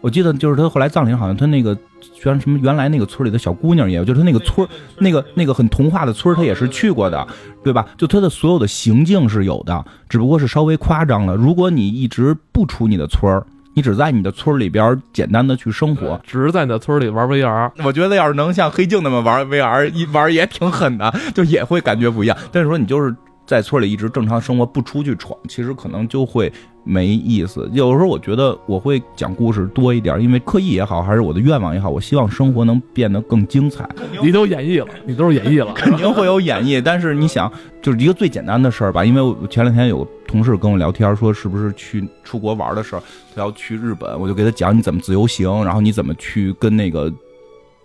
[0.01, 1.77] 我记得就是他后来葬礼，好像他那个
[2.23, 4.67] 原什么原来那个村里的小姑娘也有，就是他那个村
[4.99, 7.27] 那个那个很童话的村他也是去过的，
[7.65, 7.85] 对吧？
[7.97, 11.35] 就他的所有的行径是有的，只不过是稍微夸张了。
[11.35, 13.45] 如果你一直不出你的村儿，
[13.79, 22.37] 你只在你的村里边简单的去生活，只是在你的村里玩 VR，我觉得要是能像黑镜那么玩 VR，一玩也挺狠的，就也会感觉不一样。
[22.51, 23.15] 但是说你就是
[23.49, 26.53] 在村里一直正常生活，不出去闯，其实可能就会
[26.85, 27.67] 没意思。
[27.73, 33.89] 有时候我觉得我会讲故事多一点，因为刻意也好，还是我的愿望也好，我希望生活能变得更精彩。
[34.23, 39.03] 你都演绎了，你都是演绎了，肯定会有演绎，但是你想，就是一个最简单的事儿吧。
[39.03, 43.03] 因为我前两天有同事跟我聊天，说是不是去出国玩的时候，
[43.35, 47.11] 他要去日本，我就给他讲你怎么自由行，然后你怎么去跟那个。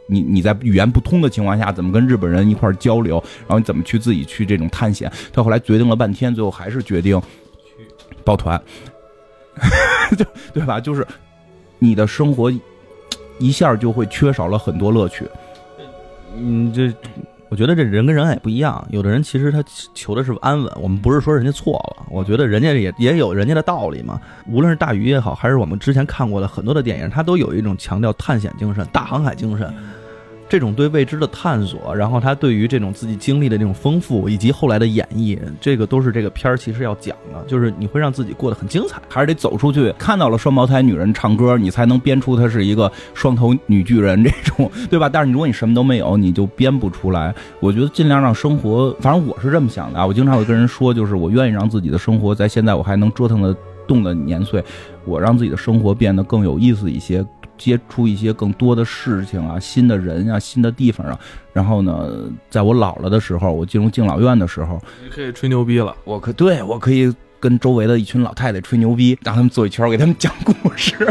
[0.08, 3.24] 你你在语言不通的情况下，怎么跟日本人一块交流？
[3.42, 5.12] 然后你怎么去自己去这种探险？
[5.32, 7.22] 他后来决定了半天，最后还是决定
[8.24, 8.62] 抱团，
[10.18, 10.80] 对对吧？
[10.80, 11.06] 就是
[11.80, 12.52] 你的生活
[13.40, 15.26] 一下就会缺少了很多乐趣。
[16.36, 16.94] 嗯，这
[17.54, 19.64] 我觉得这人跟人也不一样，有的人其实他
[19.94, 20.74] 求的是安稳。
[20.82, 24.20] 我们不是说人家错了，我觉得人家也也有人家的道理嘛。
[24.48, 29.72] 无论是大鱼也好，还是我们之前看过的很多的电影，他都有一种强调探险精神、大航海精神。
[30.54, 45.10] 这种对未知的探索，然后他对于这种自己经历的这种丰富，以及后来的演绎，这个都是这个片儿其实要讲的，就是你会让自己过得很精彩，还是得走出去看到了双胞胎女人唱歌，你才能编出她是一个双头女巨人这种，对吧？
[45.10, 47.34] 但是如果你什么都没有，你就编不出来。
[47.60, 50.06] 我觉得尽量让生活，反正我是这么想的啊。
[50.06, 54.64] 我经常会跟人说，就是我愿意让自己的生活在现在我还能折腾的动的年岁，
[55.04, 57.26] 我让自己的生活变得更有意思一些。
[57.58, 61.20] 接触一些更多的事情啊，新的人啊，新的地方啊，
[61.54, 62.10] 然后呢，
[62.50, 65.96] 在我老了的时候，我进入敬老院的时候，你可以吹牛逼了。
[66.04, 70.96] 我可对我可以跟周围的一群老太太吹牛逼，让他们坐一圈，我给他们讲故事，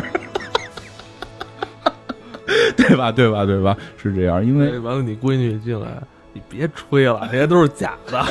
[2.76, 3.12] 对吧？
[3.12, 3.44] 对吧？
[3.44, 3.76] 对吧？
[3.96, 5.88] 是这样，因为完了，你闺女进来，
[6.32, 8.24] 你别吹了，这些都是假的。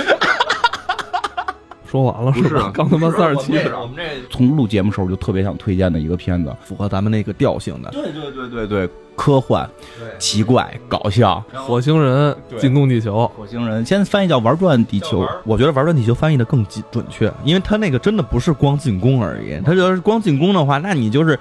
[1.91, 2.71] 说完了是吧？
[2.73, 3.69] 刚他妈三十七分。
[3.73, 7.89] 我们这从录节目时候就特别想推荐的一个片子，符合咱们那个调性的。
[7.91, 9.69] 对对对对对，科幻、
[10.17, 11.43] 奇怪、搞笑。
[11.54, 13.30] 火星人进攻地球。
[13.38, 15.27] 火星人先翻译叫玩转地球。
[15.43, 19.60] 我觉得玩转地球翻译的更准准确，因为他那个真的不是光进攻而已。
[19.65, 21.38] 他要是光进攻的话，那你就是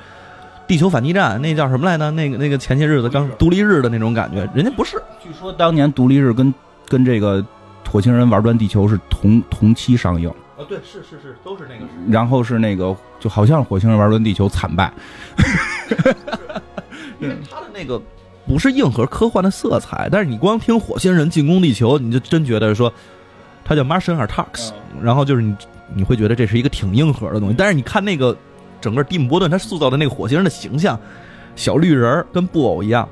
[0.66, 2.10] 地球反击战，那叫什么来着？
[2.10, 5.00] 那个那个前些日子刚独立日的那种感觉，人家不是。
[5.22, 6.52] 据说当年独立日跟
[6.88, 7.40] 跟这个。
[7.90, 11.85] 火星人玩转地球是同同期上映啊，对，是是是，都是那个。
[12.09, 14.92] 然后是那个，就好像火星人玩转地球惨败，
[17.18, 18.00] 因为他的那个
[18.46, 22.92] 不是硬核科幻的色彩，但是你光听火星人进攻地球，你就真觉得说
[23.64, 24.70] 他叫 Martian Attacks，
[25.03, 25.57] 然后就是你
[25.92, 27.55] 你会觉得这是一个挺硬核的东西。
[27.59, 28.37] 但是你看那个
[28.81, 30.96] 整个蒂姆·波顿他塑造的那个火星人的形象，
[31.57, 33.09] 小绿人跟布偶一样。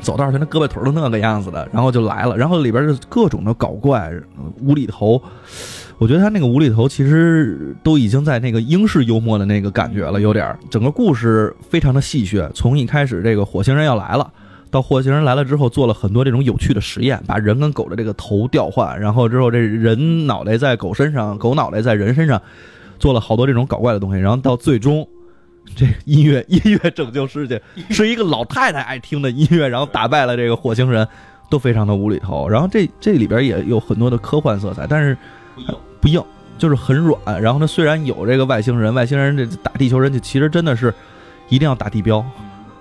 [0.00, 4.12] 走道儿，那胳膊腿都那个样子的，然后就来了，然后里边是各种的搞怪、
[4.62, 5.20] 无厘头。
[5.98, 10.56] 我觉得他那个无厘头其实都已经在那个英式幽默的那个感觉了，有点。
[10.70, 14.32] 整个故事非常的戏谑，从一开始这个火星人要来了，
[14.70, 22.40] 到火星人来了之后做了很多这种有趣的实验，把人跟狗的这个头调换，然后之后这人脑袋在狗身上，狗脑袋在人身上，
[22.98, 25.06] 做了好多这种搞怪的东西，然后到最终。
[25.76, 31.06] 这音乐 音乐拯救世界 是一个老太太爱听的音乐，然后打败了这个火星人，
[31.48, 32.48] 都非常的无厘头。
[32.48, 35.16] 然后这这里边也有很多的科幻色彩，但是
[36.00, 36.22] 不硬，
[36.58, 37.18] 就是很软。
[37.40, 40.92] 然后呢，虽然有这个外星人，外星人这打地球人，就其实真的是
[41.48, 42.24] 一定要打地标。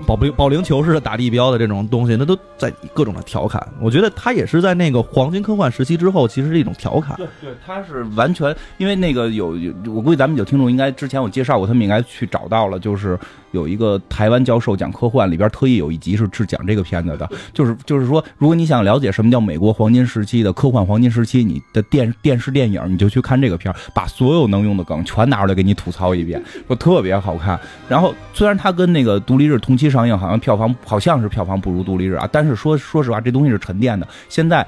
[0.05, 3.65] 保龄保龄球似的打地标的这种东西，那都在各种的调侃。
[3.79, 7.15] 我觉得他也是在那个黄金科幻时期之后，其实是一种调侃。
[7.17, 13.19] 对对，他是完全因为那个有有，我估计咱们有听众应该之前我介绍过，他们应该去找到了，就是
[13.51, 27.59] 有一个台湾教授讲科幻，里边特意有一集是是讲这个片子的，就是就是说，如果你想了解什么叫美国黄金时期的科幻黄金时期，你的电电视电影你就去看这个片儿，把所有能用的梗全拿出来给你吐槽一遍，说特别好看。
[27.89, 29.88] 然后虽然他跟那个独立日同期。
[29.89, 34.07] 上映好像票房好像是票房不如独立日啊，但是说说实话，这东西是沉淀的。
[34.27, 34.65] 现在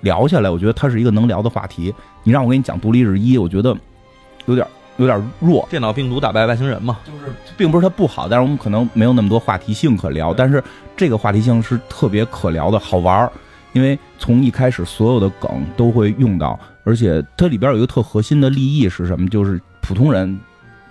[0.00, 1.92] 聊下来，我觉得它是一个能聊的话题。
[2.22, 3.76] 你让我给你讲独立日一，我觉得
[4.46, 4.66] 有点
[4.96, 5.66] 有点弱。
[5.70, 10.32] 电脑病毒打败外星人嘛，就是并不是它不好，但是我们可能没有那么多话题性可聊。
[10.32, 10.62] 但是
[10.96, 13.32] 这个话题性是特别可聊的，好玩儿。
[13.72, 19.28] 因为从一开始所有的梗都会用到，而且它里边有一个特核心的利益是什么？
[19.28, 20.38] 就是普通人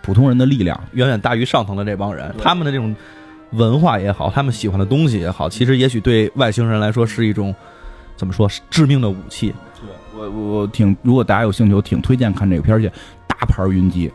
[0.02, 2.96] 普通人的力量远远大于上层的这帮人，他们的这种。
[3.52, 7.54] 文化也好，他们喜欢的东西也好，其实也许对外星人来说是一种
[8.16, 9.54] 怎么说致命的武器。
[9.80, 12.92] 对我我挺，如果大家有兴趣，我挺推荐看这个片儿去。
[13.28, 14.12] 大牌云集，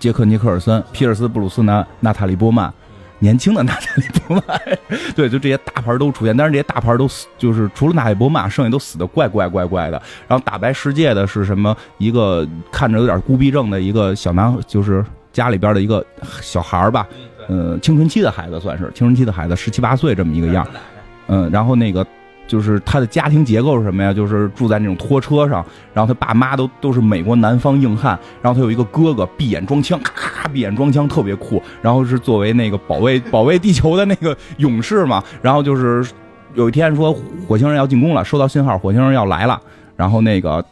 [0.00, 2.72] 杰克尼克尔森、皮尔斯布鲁斯南、娜塔莉波曼，
[3.20, 4.60] 年轻的娜塔莉波曼，
[5.14, 10.02] 对，就这些大牌都出现，但是这些大牌都死，就是除了娜塔莉波曼，剩下都死的怪怪怪怪的。
[10.26, 11.76] 然后打败世界的是什么？
[11.98, 16.04] 一个看着有点孤僻症的一个小男，就是家里边的一个
[16.40, 17.06] 小孩儿吧。
[17.48, 20.66] 呃，青春期的孩子算是青春期的孩子，十七八岁这么一个样，
[21.28, 22.06] 嗯，然后那个
[22.46, 24.12] 就是他的家庭结构是什么呀？
[24.12, 25.64] 就是住在那种拖车上，
[25.94, 36.04] 然后他爸妈都都是美国南方硬汉，然后他有一个哥哥闭眼装枪，咔咔咔闭眼装枪特别酷，然后是作为那个保卫 保卫地球的那个勇士嘛，然后就是
[36.54, 37.16] 有一天说
[37.46, 39.60] 火星人要进攻了，收到信号火星人要来了，
[39.96, 40.64] 然后那个。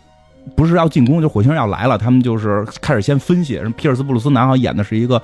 [0.57, 3.61] 不是要进攻，就火星人要来了，他们就是开始先分析。
[3.77, 5.21] 皮尔斯布鲁斯南好像演的是一个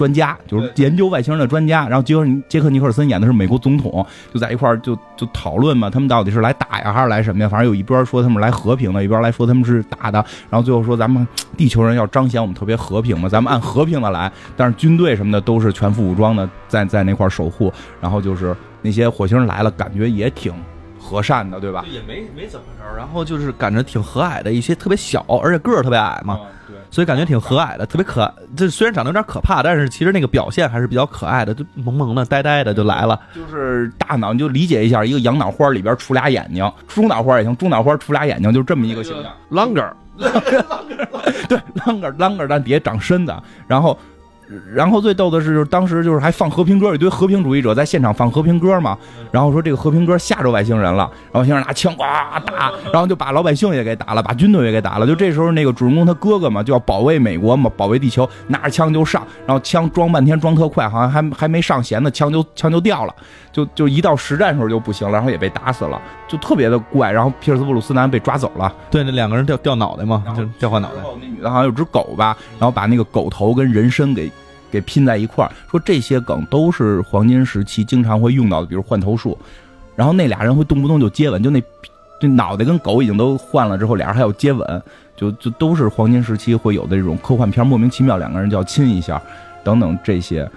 [0.00, 1.86] 专家，就是研究外星人的专家。
[1.86, 7.48] 然后杰克杰克尼克尔森演的是美国总统，就在一块儿就就讨论嘛，他们到底是来打呀还是来什么呀？
[7.50, 10.24] 反正有一边说他们来和平的，一边来说他们是打的。
[10.48, 14.32] 然后最后说咱们地球人要彰显我们特别和平嘛，咱们按和平的来。
[14.56, 17.70] 但是军队什么的都是全副武装的，在在那块守护。
[18.00, 20.50] 然后就是那些火星人来了，感觉也挺。
[21.02, 21.82] 和善的，对吧？
[21.90, 26.44] 也没没怎么着，然后就是感觉挺和蔼的，一些特别小，而且个儿特别矮嘛，对，
[26.90, 28.32] 所以感觉挺和蔼的，特别可爱。
[28.56, 33.18] 这虽然长得有点可怕，但是其实那个表现还是比较可爱的，就萌萌的、呆呆的就来了。
[33.34, 39.32] 就是大脑，你就理解一下，一个羊脑花里边出俩眼睛，中脑花也行，中脑花出俩眼睛，就这么一个形象。
[39.50, 39.90] longer，
[41.48, 43.34] 对，longer longer，但底下长身子，
[43.66, 43.98] 然后。
[44.74, 48.96] 然后最逗的是，就是当时就是还放和平歌，一堆和平主义者在现场放和平歌嘛。
[49.30, 55.06] 然后说这个和平歌吓着外星人了，然后外星人拿枪哇打，然后就把老百姓也给打了，把军队也给打了。
[55.06, 63.14] 就这时候那个主人公他哥哥嘛，就要保卫美国嘛，保卫地球，拿着枪就上，然后枪装半天装特快，好像还还没上弦呢，枪就枪就掉了，
[63.52, 67.12] 就就一到实战时候就不行了，然后也被打死了，就特别的怪。
[67.12, 70.96] 然后皮尔斯布鲁斯南被抓走了，对，那两个人掉掉脑袋嘛，就掉换脑袋。
[71.20, 74.28] 那女的好像有只狗吧，然后把那个狗头跟人身给。
[74.70, 79.36] 给拼在一块儿，说这些梗都是黄金时期经常会用到的，比如换头术，
[79.96, 81.62] 然后那俩人会动不动就接吻，就那
[82.20, 84.82] 这脑袋跟狗已经都换了之后，俩人还要接吻，
[85.16, 89.20] 就就都是黄金时期会有的这种科幻片，莫名其妙两个人就要亲一下，
[89.64, 90.48] 等等这些，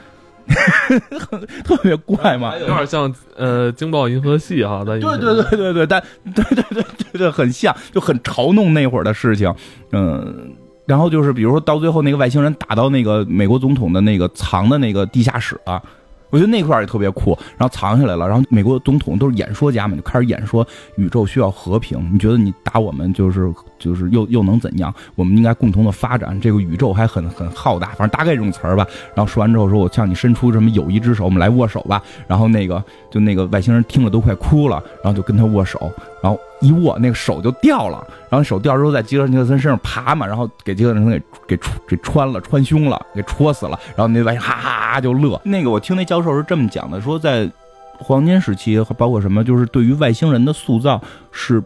[1.64, 6.04] 特别怪嘛，有点像呃惊爆银河系哈，对对对对对，但
[6.36, 9.54] 对对对对对很像，就很嘲弄那会儿的事情，
[9.92, 10.54] 嗯。
[10.86, 15.82] 然后就是，比如说到最后那个外星人打到那个美国总统的那个藏的那个地下室啊。
[16.30, 18.28] 我觉得那块儿也特别酷，然后藏起来了。
[18.28, 22.10] 然后美国总统都是演说家嘛，就开始演说宇宙需要和平。
[22.12, 23.54] 你觉得你打我们就是
[23.84, 24.94] 就是又又能怎样？
[25.16, 26.40] 我们应该共同的发展。
[26.42, 28.88] 这个宇宙还很很浩大，反正大概这种词儿吧。
[29.14, 35.92] 然后说完之后说：“我向你伸出什么友谊之手，我们来握手吧。”然后那个就那个外星人听了都快哭了，然后就跟他握手，
[36.24, 38.04] 然后一握那个手就掉了。
[38.30, 43.80] 然后手掉之后在吉克尼克森身上爬嘛，然后给吉克尼克森给给给穿了穿胸了，给戳死了。
[43.96, 45.40] 然后那外星哈哈就乐。
[45.44, 46.24] 那个我听那教。
[46.24, 47.52] 授是这么讲的，说在
[47.98, 51.02] 黄金时期，包括什么，就是对于外星人的塑造
[51.34, 51.62] 是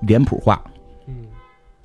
[0.00, 0.60] 脸谱化，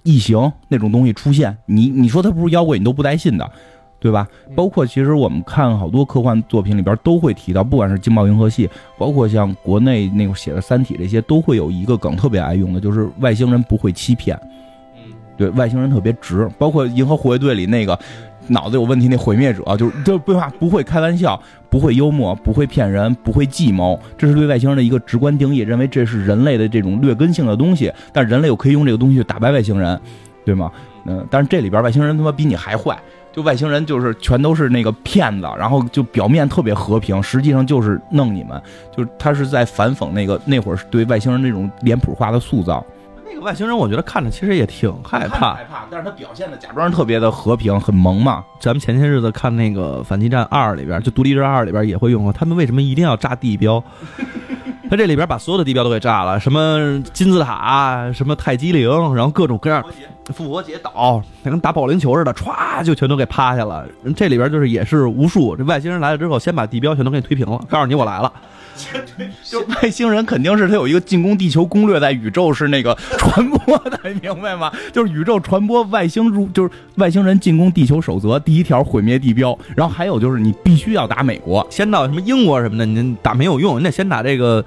[0.03, 3.51] 异形那种东西出现，你你说它不是妖怪，你都不带信的，
[3.99, 4.27] 对吧？
[4.55, 14.39] 包括其实我们看好多科幻作品里边都会提到，不管是《惊爆银河系》，包括像国内那个写的《三体》这些，都会有一个梗特别爱用的，就是外星人不会欺骗，
[14.95, 17.97] 嗯，对外星人特别直，包括《银河护卫队》里那个。
[18.49, 29.99] 脑子有问题那毁灭者就是就不话不会开玩笑，不会幽默，不会骗人，不会计谋，这是对外星人的一个直观定义，认为这是人类的这种劣根性的东西，但人类又可以用这个东西去打败外星人，
[30.43, 30.71] 对吗？
[31.05, 32.97] 嗯，但是这里边外星人他妈比你还坏，
[33.31, 38.61] 就外星人就是全都是那个骗子，然后就表面特别和平，实际上就是弄你们，
[38.95, 42.85] 就是他是在反讽那个那会儿对外星人那种脸谱化的塑造。
[43.38, 48.43] 外星人，我觉得看着其实也挺害怕，害怕，但是他表现的假装特别的和平，很萌嘛。
[48.59, 52.34] 咱们前些日子看那个《反击战二》里边，就《独立日二》里边也会用过。
[52.34, 53.82] 他们为什么一定要炸地标？
[54.89, 59.84] 他这里边把所有的地标都给炸了，什么金字塔，什么泰姬陵，然后各种各样
[60.34, 63.86] 复活节岛，跟打保龄球似的，歘就全都给趴下了。
[64.15, 68.34] 这里边就是也是无数这外星人来了之后，先把地标全都给你推平了，告诉你我来了。
[69.43, 74.71] 就外星人肯定是他有一个进攻地球攻略，在宇宙是那个传播的， 明白吗？
[74.93, 79.57] 就是宇宙传播外星入，就是外星人进攻地球守则第一条毁灭地标。
[79.75, 84.63] 然后还有就是你必须要打美国，先到什么英国什么的，你打没有用，你得先打这个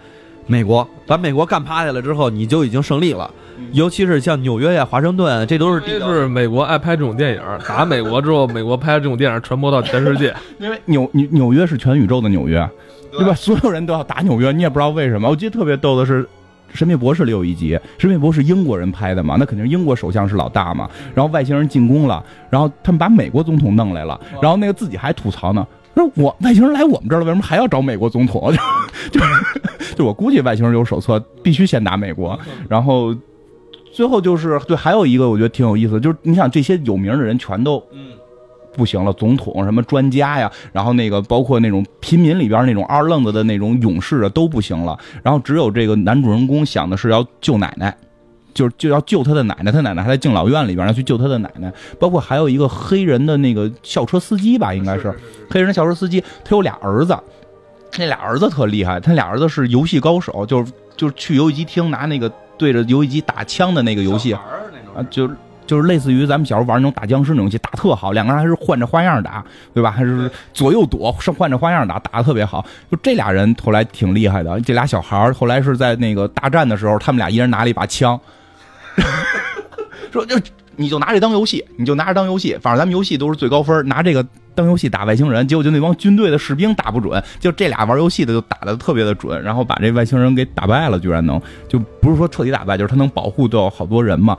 [0.47, 3.31] 美国，把美国干趴下了之后，你就已经胜利了。
[3.73, 12.69] 尤其是像纽约呀、华盛顿，这都是这是美国爱拍这种电影，打美国之后，美国拍这种电影传播到全世界， 因为纽纽纽约是全宇宙的纽约。
[13.13, 13.35] 对吧？
[13.35, 15.29] 所有人都要打纽约，你也不知道为什么。
[15.29, 16.25] 我记得特别逗的是，
[16.73, 20.89] 《神秘博士》里有一集，《神秘博士》英国人拍的嘛，那肯定英国首相是老大嘛。
[21.15, 28.51] 然后外星人进攻了，然后他们把美国总统弄来了，然后那个自己还吐槽呢，说我外星人来我们这儿了，为什么还要找美国总统？
[29.13, 29.27] 就就
[29.97, 32.39] 就我估计外星人有手册，必须先打美国。
[32.69, 33.15] 然后
[33.93, 37.83] 最后就是对，还有一个我觉得挺有意思，就是你想这些有名的人全都
[38.77, 47.97] 不行了，总统什么专家呀，然后那个包括那种平民里边那种二愣子的那种勇士啊都不行了，然后只有这个男主人公想的是要救奶奶。
[48.55, 51.73] 就是就要救他的奶奶，他奶奶还在敬老院里边，要去救他的奶奶。
[51.99, 55.11] 包括还有一个黑人的那个校车司机吧，应该是
[55.49, 57.19] 黑人校车司机，他有俩儿子，
[57.97, 64.43] 那俩儿子特厉害，他俩儿子是游戏高手，就是就是去游戏机厅拿那个对着游戏机打枪的那个游戏啊，
[65.09, 65.27] 就
[65.67, 69.91] 就是类似于咱们小时候玩那种打僵尸那种游戏，打特好，两个人还是换着花样打，对吧？
[69.91, 72.65] 还是左右躲，是换着花样打，打的特别好。
[72.91, 78.19] 就这俩人后来挺厉害的，这俩小孩后来是在那个大战的时候，他们俩一人拿了一把枪。
[80.13, 80.37] 说就
[80.77, 94.37] 你就拿这当游戏，你就拿着当游戏，反正咱们游戏都是最高分，拿这个当游戏打外星人，结果就那帮军队的士兵打不准，就这俩玩游戏的就打的特别的准，然后把这外星人给打败了，居然能就不是说彻底打败，就是他能保护到好多人嘛，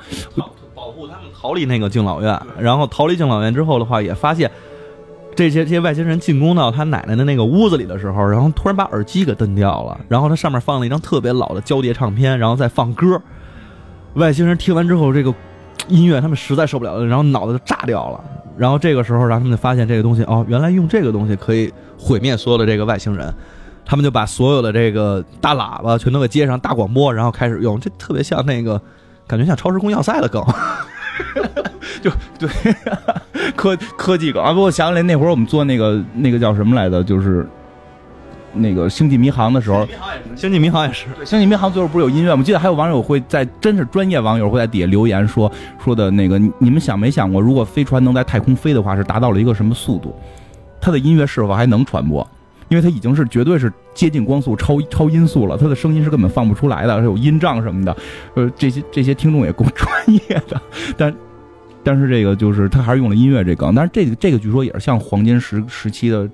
[0.84, 4.52] 保护他们逃离那个敬老院，然后逃离敬老院之后的话，也发现
[5.34, 13.22] 这些这些外星人进攻到他奶奶的那个屋子里的时候，然后突然把耳机给蹬掉了，然后他上面放了一张特别老的胶碟唱片，然后再放歌。
[14.16, 15.34] 外星人听完之后，这个
[15.88, 18.22] 音乐他们实在受不了了，然后脑子就炸掉了。
[18.58, 23.34] 然后这个时候，然后他们就发现这个东西哦，原来用这个东西可以毁灭所有的这个外星人。
[23.86, 27.80] 他们就把所有的这个大喇叭全都给接上，大广播，然后开始用。
[27.80, 28.82] 这特别像那个，
[29.28, 30.44] 感觉像超时空要塞的梗，
[32.02, 32.50] 就对
[33.56, 34.52] 科科技梗啊！
[34.54, 37.48] 不过想起来那会儿我们做那个那个叫什么来着，就是。
[38.56, 39.84] 那个星际迷航的时候，
[40.36, 41.08] 星际迷航也是。
[41.18, 42.40] 对，星际迷航最后不是有音乐吗？
[42.40, 45.52] 我记得还有网友会在，真是专业网友会在底下留言说
[45.84, 50.16] 说的那个，你们想没想过，如果飞船能在太空飞的话，是达到了一个什么速度？
[50.80, 52.28] 它的音乐是否还能传播？
[52.74, 57.96] 因为它已经是绝对是接近光速、超超音速了，它的声音是根本放不出来的，有音障什么的。
[58.34, 60.60] 呃，这些这些听众也够 专业的，
[60.98, 61.16] 但
[61.84, 66.28] 但是这个就是他还是用了音乐这梗，但是这个这个据说也是像黄金时时期的。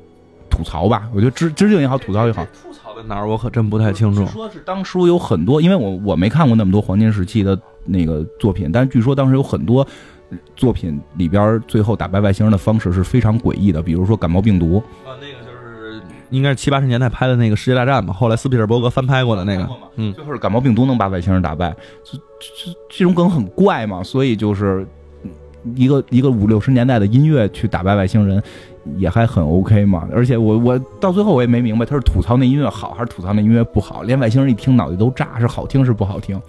[0.51, 2.43] 吐槽吧，我觉得致致敬也好，吐槽也好。
[2.45, 3.29] 吐槽在哪儿？
[3.29, 4.25] 我可真不太清楚。
[4.25, 9.87] 说是当初有很多，因为我我没看过那么多黄金时期的那个作品，但是据说当时有很多
[10.55, 14.83] 作品里边，最后打败外星人的方式是非常诡异的，比如说感冒病毒。
[15.05, 15.38] 啊，那个就是
[16.29, 19.69] 应该是七八十年代拍的那个世界大战嘛，后来斯皮尔伯格翻拍过的那个。
[19.95, 24.85] 嗯，最后是感冒病毒能把外星人打败，这这这种梗很怪嘛，所以就是
[25.75, 28.41] 一个一个五六十年代的音乐去打败外星人。
[28.97, 36.41] 也还很 OK 嘛，而且我我到最后我也没明白他是吐槽那音乐好还是吐槽那音乐不好，连外星人一听脑袋都炸，是好听是不好听？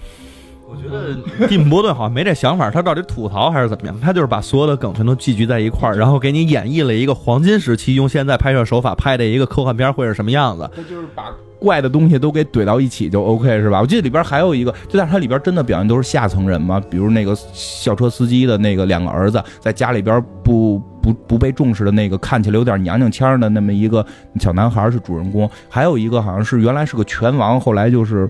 [0.71, 1.15] 我觉得
[1.49, 4.01] 蒂姆·波顿好像没这想法，他到底吐槽还是怎么样？
[4.01, 10.71] 他就是把所有的梗全都聚集在一块儿，然后给你演绎了一个黄金时期用现在拍摄手法拍的一个科幻片会是什么样子。
[10.75, 11.25] 他就是把。
[11.61, 13.83] 怪的东西都给怼到一起就 OK 是吧？
[13.83, 24.03] 我记得里边还有一个，就但是它里边真的表现都是下层人嘛，比如那个校车司机的那个两个儿子，在家里边不不不被重视的那个，看起来有点娘娘腔的那么一个
[24.41, 28.27] 小男孩是主人公，还有一个好像是原来是个拳王，后来就是，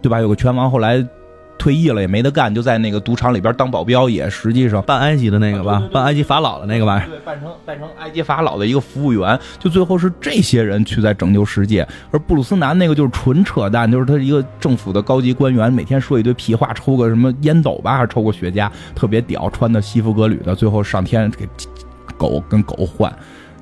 [0.00, 0.20] 对吧？
[0.20, 1.04] 有个拳王后来。
[1.58, 21.48] 退役了也没得干，就在那个赌场里边当保镖，也实际上办埃及的那个吧，办埃及法老的那个吧，对，扮成扮成埃及法老的一个服务员，就最后是这些人去在拯救世界，而布鲁斯南那个就是纯扯淡，就是他一个政府的高级官员，每天说一堆屁话，抽个什么烟斗吧，还是抽个雪茄，特别屌，穿的西服革履的，最后上天给
[22.16, 23.12] 狗跟狗换。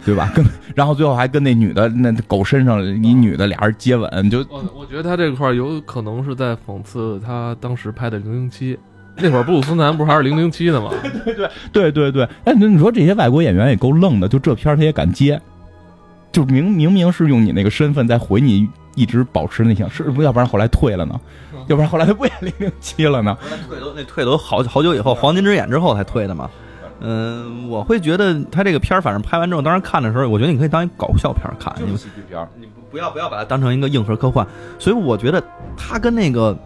[0.07, 0.33] 对吧？
[0.35, 0.43] 跟
[0.75, 8.75] 然后最后还跟那女的那狗身上一女的俩人接吻，就我我觉得他这块有可能是在讽刺他当时拍的《零零七》，
[9.17, 10.91] 那会儿布鲁斯南不是还是零零七的吗？
[11.25, 12.25] 对对对对对。
[12.45, 15.41] 哎，那你说这些外国演员也够愣的，就这片他也敢接，
[16.31, 20.23] 就明明明是用你那个身份在回你，一直保持那项，是不？
[20.23, 21.21] 要不然后来退了呢？
[21.67, 23.37] 要不然后来他不演零零七了呢？
[23.69, 26.49] 退都那退都好好久以后，《黄金之眼》之后才退的嘛。
[26.99, 34.47] 嗯，我会觉得他这个片儿，反正拍完之后，当时看的时候，我觉得你可以当一搞笑片看，就是喜剧片你不要不要把它当成一个硬核科幻。
[34.79, 35.43] 所以我觉得
[35.77, 36.57] 他跟那个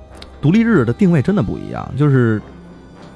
[0.40, 1.92] 独立日的定位真的不一样。
[1.96, 2.40] 就是，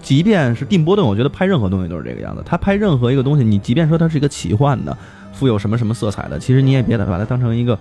[0.02, 2.42] 即便是蒂姆·波顿，我觉得拍任何东西都是这个样子。
[2.44, 4.96] 他拍任何一个东西，你即便说它是一个奇幻的、
[5.32, 7.78] 富有什么什么色彩的，其实你也别把它当成一个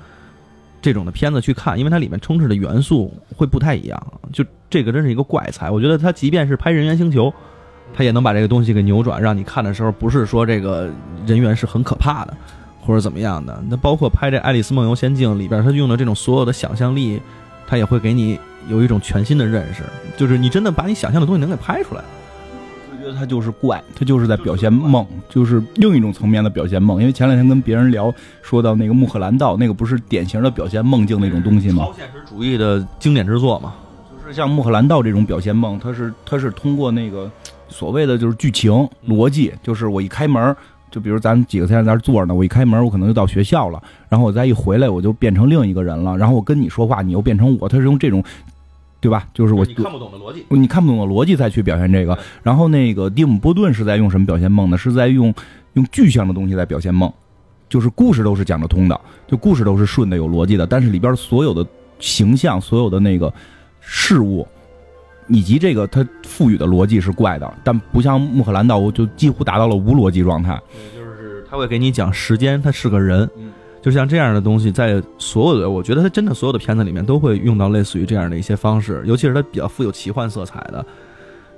[0.79, 4.13] 这种的片子去看，因为它里面充斥的元素会不太一样。
[4.31, 5.71] 就这个真是一个怪才。
[5.71, 7.29] 我觉得他即便是拍《人猿星球》。
[7.95, 10.89] 他也能把这个东西给扭转，让你看的时候不是说这个
[11.25, 12.33] 人员是很可怕的，
[12.81, 13.63] 或者怎么样的。
[13.69, 17.21] 那包括拍这《爱丽丝梦游仙境》里边，他用的这种所有的想象力，
[17.67, 19.83] 他也会给你有一种全新的认识，
[20.17, 22.01] 就是你真的把你想象的东西能给拍出来。
[22.91, 26.99] 我觉得他就是怪，他就是在表现梦，就是另一种层面的表现梦。
[26.99, 28.11] 因为前两天跟别人聊，
[28.41, 31.85] 说到那个《穆赫兰道》，那个不是典型的表现梦境那种东西吗？
[31.85, 33.73] 超现实主义的经典之作嘛，
[34.09, 37.29] 就是像《穆赫兰道》这种表现梦，它是它是通过那个。
[37.73, 38.71] 所谓的就是剧情
[39.07, 40.55] 逻辑，就是我一开门，
[40.91, 48.23] 就比如咱几个在那儿坐着呢，我一开门，我可能就到学校了，然后我再一回来，我就变成另一个人了，然后我跟你说话，你又变成我，他是用这种，
[49.01, 49.27] 对吧？
[49.33, 50.45] 就是我你看不懂的逻辑。
[50.49, 52.15] 你看不懂的逻辑再去表现这个。
[52.43, 54.77] 然后那个蒂姆·波顿是在用什么表现梦呢？
[54.77, 55.33] 是在用
[55.73, 57.11] 用具象的东西在表现梦，
[57.67, 61.65] 就是故事都是讲得通的，就故事都是顺的、有逻辑的，但是里边所有的
[61.99, 63.33] 形象、所有的那个
[63.81, 64.47] 事物。
[65.27, 70.59] 以及这个它赋予的逻辑是怪的，但不像穆赫兰道，就几乎达到了无逻辑状态。
[70.71, 73.51] 对，就是他会给你讲时间，他是个人，嗯，
[73.81, 80.85] 就像这样的东西，在所有的，我觉得他真的所有的片子里面都会用到类似于这样的一些方式，尤其是他比较富有奇幻色彩的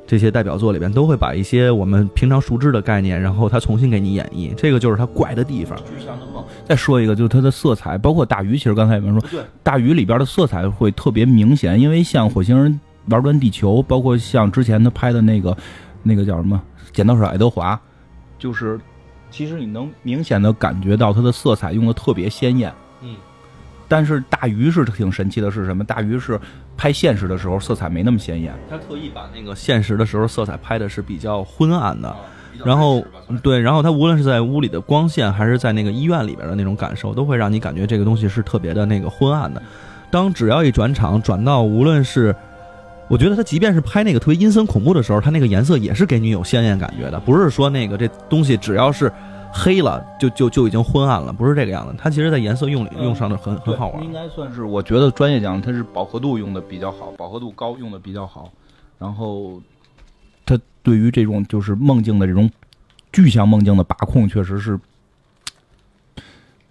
[0.08, 5.78] 这些代表作里边，都会把一些我们平常熟知的概念，然后他重新给你演绎，这个就是他怪的地方。
[5.80, 6.44] 具象的梦。
[6.68, 12.80] 再说一个，就是它的色彩，包括大鱼，其实刚才有人说，对，大鱼里边的色彩会特别明显，因为像火星人。
[13.08, 15.56] 玩转地球，包括像之前他拍的那个，
[16.04, 16.62] 那个叫什么
[16.96, 17.76] 《剪刀手爱德华》，
[18.38, 18.80] 就是
[19.30, 22.74] 其实你能明显的感觉到它的色彩用的特别鲜艳。
[23.02, 23.16] 嗯，
[23.88, 25.84] 但是大鱼是挺神奇的，是什么？
[25.84, 26.40] 大鱼是
[26.78, 32.16] 拍现实的时候色彩没那么鲜艳，他特意把那个现实的时候色彩拍的是比较昏暗的。
[32.64, 33.06] 然后
[33.44, 39.62] 对，然后他无论是在屋里的光线，还是在那个医院里边的那种感受，都会让你感觉这个东西是特别的那个昏暗的。
[40.10, 42.34] 当只要一转场，转到无论是
[43.08, 49.12] 我觉得他即便是拍那个特别阴森恐怖的时候，他那个颜色也是给你有鲜艳感觉的，不是说那个这东西只要是
[49.54, 51.94] 黑了就就就已经昏暗了，不是这个样子。
[51.98, 54.04] 他其实在颜色用里用上的很很好玩。
[54.04, 58.52] 应该算是我觉得专业讲，它是饱和度用的比较好，饱和度高用的比较好。
[58.98, 59.62] 然后
[60.46, 62.50] 他对于这种就是梦境的这种
[63.12, 64.80] 具象梦境的把控，确实是。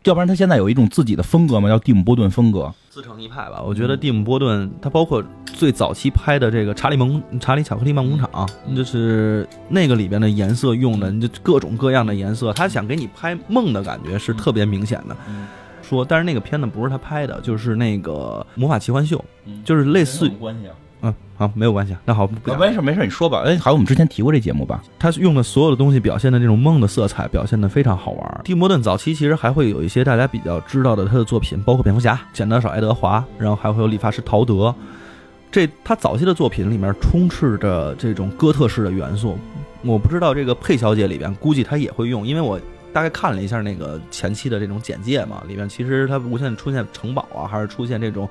[0.05, 3.63] 要不然他现在有一种自己的风格嘛，叫蒂姆·波顿风格，自成一派吧。
[3.63, 8.29] 我觉得蒂姆·波顿他包括最早期拍的这个《查理蒙查理巧克力梦工厂》，
[8.77, 15.17] 就是那个里边的颜色用的就各种各样的颜色，他想给你拍梦的感觉是特别明显的。
[15.83, 19.23] 说，但是那个片子不是他拍的，就是那个《魔法奇幻秀》，
[19.65, 20.29] 就是类似。
[20.39, 20.75] 关系啊。
[21.39, 21.97] 嗯，好，没有关系。
[22.05, 22.29] 那好，
[22.59, 23.43] 没事没事，你说吧。
[23.45, 24.83] 哎，好像我们之前提过这节目吧？
[24.99, 28.41] 他用的所有的东西表现的这种梦的色彩，表现的非常好玩。
[28.45, 34.75] 蒂摩顿早期其实还会有一些大家比较知道的他的作品，包括蝙蝠侠、剪刀手爱德华，然后还会有理发师陶德。
[35.51, 39.39] 这他早期的作品里面充斥着这种哥特式的元素。
[39.83, 42.61] 我不知道这个佩小姐里边，估计他也会用，因为我
[42.93, 48.29] 大概看了一下那个前期的这种简介嘛，里面其实他无限出现城堡啊，还是出现这种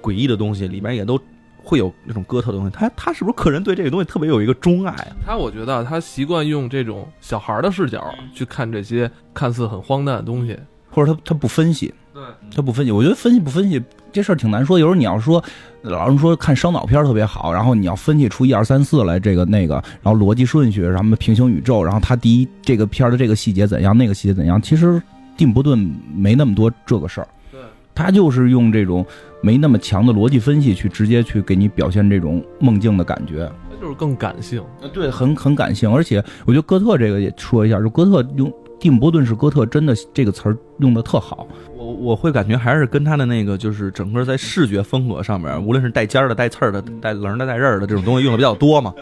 [0.00, 1.20] 诡异的东西，里面也都。
[1.64, 5.16] 会有那种哥特的东西，他他是不是客人对这个东西特别有一个钟爱啊？
[5.24, 10.56] 他我觉得他习惯用这种小孩的视角去看这些看似很荒诞的东西，
[10.90, 12.22] 或者他他不分析，对，
[12.54, 12.92] 他不分析。
[12.92, 14.78] 我觉得分析不分析这事儿挺难说。
[14.78, 15.42] 有时候你要说，
[15.80, 25.02] 老人说看烧脑片特别好，然后你要分析出一二三四来，这个那个，然后逻辑顺序，然后平行宇宙，然后他第一这个片的这个细节怎样，那个细节怎样，其实
[25.36, 25.78] 蒂姆·伯顿
[26.14, 27.60] 没那么多这个事儿，对，
[27.94, 29.04] 他就是用这种。
[29.44, 34.64] 没那么强的逻辑分析去直接去给你表现这种梦境的感觉，它就是更感性。
[34.90, 35.92] 对，很很感性。
[35.92, 41.46] 而且我觉得哥特这个也说一下，就哥特用蒂姆·波顿是哥特，真的这个词儿用的特好。
[41.76, 48.94] 我我会感觉还是跟他的那个就是整个在视觉风格上面，无论是带尖儿的、带刺儿的、带棱的、带刃儿的这种东西用的比较多嘛。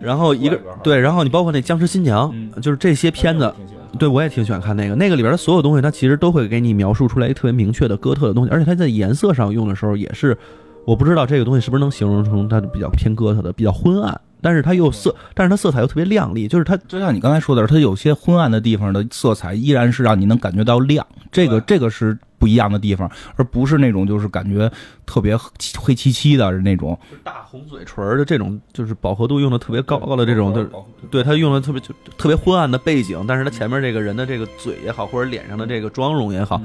[0.00, 3.52] 然后一个对，然后你包括那僵尸新娘，就是这些片子。
[3.96, 10.36] 对，我也挺喜欢看那个，那个里边的所有东西，它其实都会给你描述出来一个特别明确的哥特的东西，而且它在颜色上用的时候也是，
[10.84, 22.18] 我不知道这个东西是不是能形容成它比较偏哥特的，比较昏暗，但是它又色，但是它色彩又特别亮丽，就是它就像你刚才说的，它有些昏暗的地方的色彩依然是让你能感觉到亮，这个这个是。
[22.38, 24.70] 不一样的地方，而不是那种就是感觉
[25.04, 25.36] 特别
[25.76, 26.98] 黑漆漆的那种。
[27.24, 30.70] 大红嘴唇的这种，就是饱和度用的特别高高的这种，就是
[31.10, 36.60] 对他用的特别就特别昏暗的背景，但是他前面这个人的这个嘴也好，或者脸上的这个妆容也好，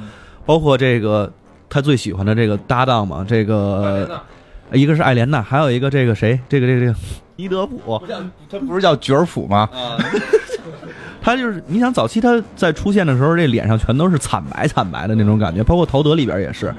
[0.46, 1.32] 包括这个
[1.70, 4.22] 他最喜欢的这个搭档嘛，这个
[4.72, 6.96] 一个是艾莲娜，还有一个这个谁，这个这个这个
[7.36, 8.00] 伊德普，
[8.50, 9.68] 他不是叫角儿普吗？
[11.24, 16.76] 他就是，你想早期他在出现的时候，这脸上全都是惨白惨白的那种感觉，包括陶德里边也是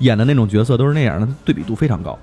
[0.00, 2.18] 演的那种角色都是那样的，对比度非常高，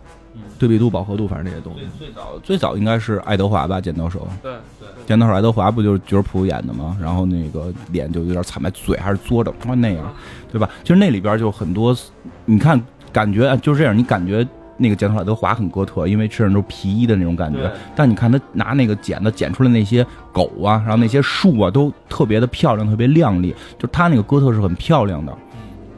[0.60, 1.88] 对比度、饱和度，反正这些东西。
[1.98, 4.28] 最早最早应该是爱德华吧，剪刀手。
[4.42, 6.98] 对对，剪刀手爱德华不就是角普演的吗？
[7.02, 10.14] 然后那个脸就有点惨白，嘴还是嘬着，那样，
[10.52, 10.70] 对吧？
[10.82, 11.96] 其实那里边就很多，
[12.44, 12.78] 你看
[13.14, 14.46] 感觉就是这样，你感觉。
[14.78, 17.72] 那个剪刀手爱德华很哥特，因为身上都是皮衣的那种感觉。
[17.96, 23.56] 但你看他拿那个剪子剪出来那些狗啊，然后那些树啊，都特别的漂亮，特别亮丽。
[23.78, 25.38] 就他那个哥特是很漂亮的。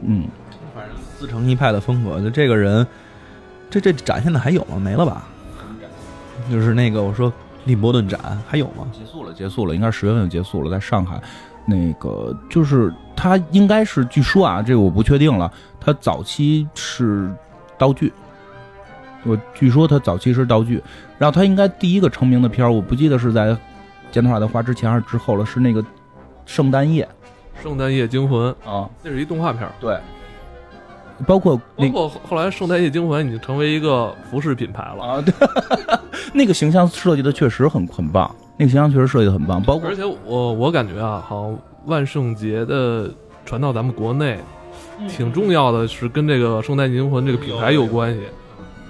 [0.02, 0.24] 嗯，
[0.74, 2.20] 反正自成一派的风格。
[2.20, 2.86] 就这个人，
[3.70, 4.78] 这这展现的还有吗？
[4.78, 5.26] 没了吧？
[6.50, 7.32] 就是那个我说
[7.64, 8.86] 利伯顿展还有吗？
[8.92, 11.20] 结束了，结束了，应该是十月份就结束了，在上海。
[11.64, 15.50] 那个就是他应该是，据说啊，这个我不确定了，
[15.80, 17.28] 他早期是
[17.76, 18.12] 道具。
[19.26, 20.82] 我据说他早期是道具，
[21.18, 23.48] 然后他应该第一个成名的片儿，我不记得是在
[24.10, 25.82] 《剪头发的花》之前还是之后了，是那个
[26.46, 27.06] 《圣诞夜
[27.62, 29.98] 圣诞夜惊魂》，》啊，那是一动画片儿，对，
[31.26, 35.04] 包括包括后来圣诞夜惊魂已经成为一个服饰品牌了。
[35.04, 35.34] 啊，对，
[36.32, 43.10] 那个形象设计的确实很很棒，那个形象确实设计的很棒，包括而且我我感觉啊，好像万圣节的
[43.44, 44.38] 传到咱们国内，
[45.08, 48.20] 挺重要的是跟这个圣诞夜惊魂这个品牌有关系。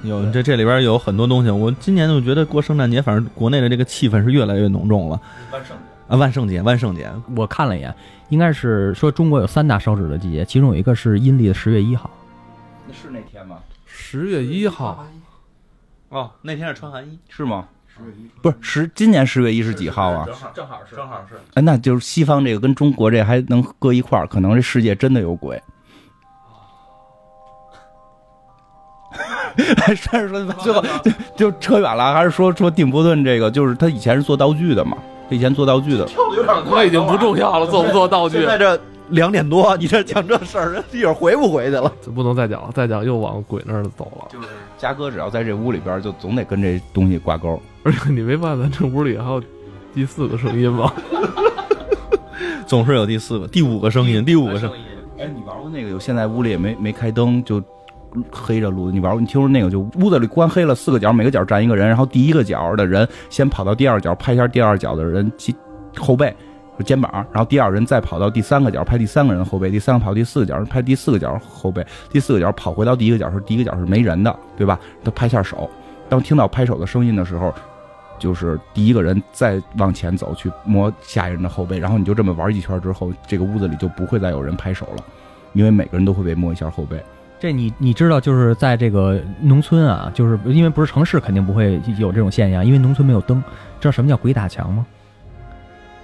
[0.06, 5.20] 有这这里边有很多东西，我今年就觉得过圣诞节，反正国内的这个气氛是越来越浓重了。
[5.52, 5.76] 万圣
[6.08, 7.94] 啊，万圣节，万圣节，我看了一眼，
[8.28, 12.10] 应该是说中国有三大烧纸的季节，其中有一个是阴历的十月一号。
[12.86, 13.58] 那是那天吗？
[13.84, 15.04] 十月一号，
[16.10, 17.66] 哦，那天是穿寒衣，是吗？
[18.42, 20.26] 不是十，今年十月一是几号啊？
[20.54, 21.34] 正好是，正好是。
[21.54, 25.60] 哎，那就是西方这个跟中国这还能搁一块儿，可能这世界真的有鬼。
[29.76, 34.96] 还是说最后就就扯远了，还是说说丁波顿这个，就是他以前是做道具的嘛？
[35.28, 36.06] 他以前做道具的，
[36.70, 38.78] 那已经不重要了，做不做道具现在这
[39.10, 41.90] 两点多，你这讲这事儿，一会儿回不回去了？
[42.00, 44.28] 这不能再讲了，再讲又往鬼那儿走了。
[44.30, 44.48] 就是
[44.78, 47.60] 嘉哥只要在这屋里边，就总得跟这东西挂钩。
[47.82, 49.42] 而且你没办法咱这屋里还有
[49.94, 50.92] 第四个声音吗？
[52.66, 54.84] 总是有第四个、第五个声音，第五个声音。
[55.18, 55.90] 哎，你玩过那个？
[55.90, 57.62] 有现在屋里也没没开灯，就
[58.30, 58.92] 黑着路子。
[58.92, 59.20] 你玩过？
[59.20, 59.70] 你听说那个？
[59.70, 65.54] 就屋子里关黑了，四个角，每个角站一个人，然后第一个角的人先跑到第二角拍一下第二角的人肩
[65.96, 66.34] 后背。
[66.84, 74.78] 肩膀，然后第二人再跑到第三个角拍第三个人的后背，第三个跑第四个角拍第四个角后背，第四个角跑回到第一个角时，第一个角是没人的，对吧？
[75.02, 75.70] 他拍下手，
[76.06, 77.50] 当听到拍手的声音的时候，
[78.18, 85.04] 就是第一个人再往前走去摸下一人的后背，然后你就这么玩一圈之后，这个屋子里就不会再有人拍手了，
[85.54, 87.02] 因为每个人都会被摸一下后背。
[87.38, 93.42] 这你你知道，就是在这个农村啊，就是因为不是城市，肯定不会有这种现象，因为农村没有灯。
[93.78, 94.86] 知道什么叫鬼打墙吗？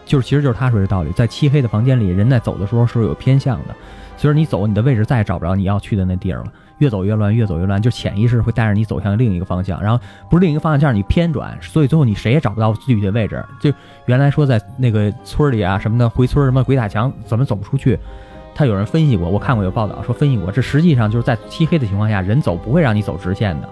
[0.05, 3.74] 就是其实就是他说的道理，在漆黑的房间里，人在走的时候是有偏向的，
[4.16, 13.43] 随着你走，你的位置再也找不着你要去的那地儿了，越走越乱，越走越乱，就潜意识会带着你走向另一个方向，然后不是另一个方向，就让你偏转，所以最后你谁也找不到具体的位置。
[13.59, 13.72] 就
[14.07, 17.99] 原来说在那个村里啊什么的，回村什么鬼打墙，怎么走不出去？
[18.55, 23.68] 他有人分析过，我看过有报道说分析过，这实际上就是在漆黑的情况下，人走不会让你走直线的，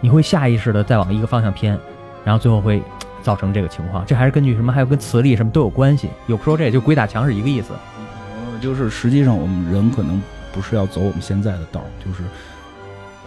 [0.00, 1.78] 你会下意识的再往一个方向偏，
[2.24, 2.82] 然后最后会
[3.22, 4.04] 造成这个情况。
[4.04, 4.72] 这还是根据什么？
[4.72, 6.10] 还有跟磁力什么都有关系。
[6.26, 7.72] 有说这也就鬼打墙是一个意思。
[7.72, 10.20] 呃，就是实际上我们人可能
[10.52, 12.22] 不是要走我们现在的道，就是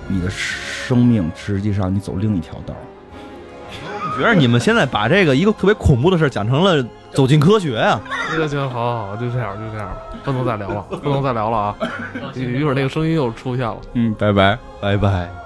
[0.07, 2.75] 你的生命实际上你走另一条道。
[4.17, 7.99] 觉得你们现在把这个一个特别恐怖的事讲成了走进科学啊！
[8.31, 11.75] 行行，好好好，就这样，就这样吧，不能再聊了，不能再聊了啊！
[12.33, 13.77] 一一会儿那个声音又出现了。
[13.93, 14.57] 嗯，拜拜。
[14.81, 15.42] 拜拜。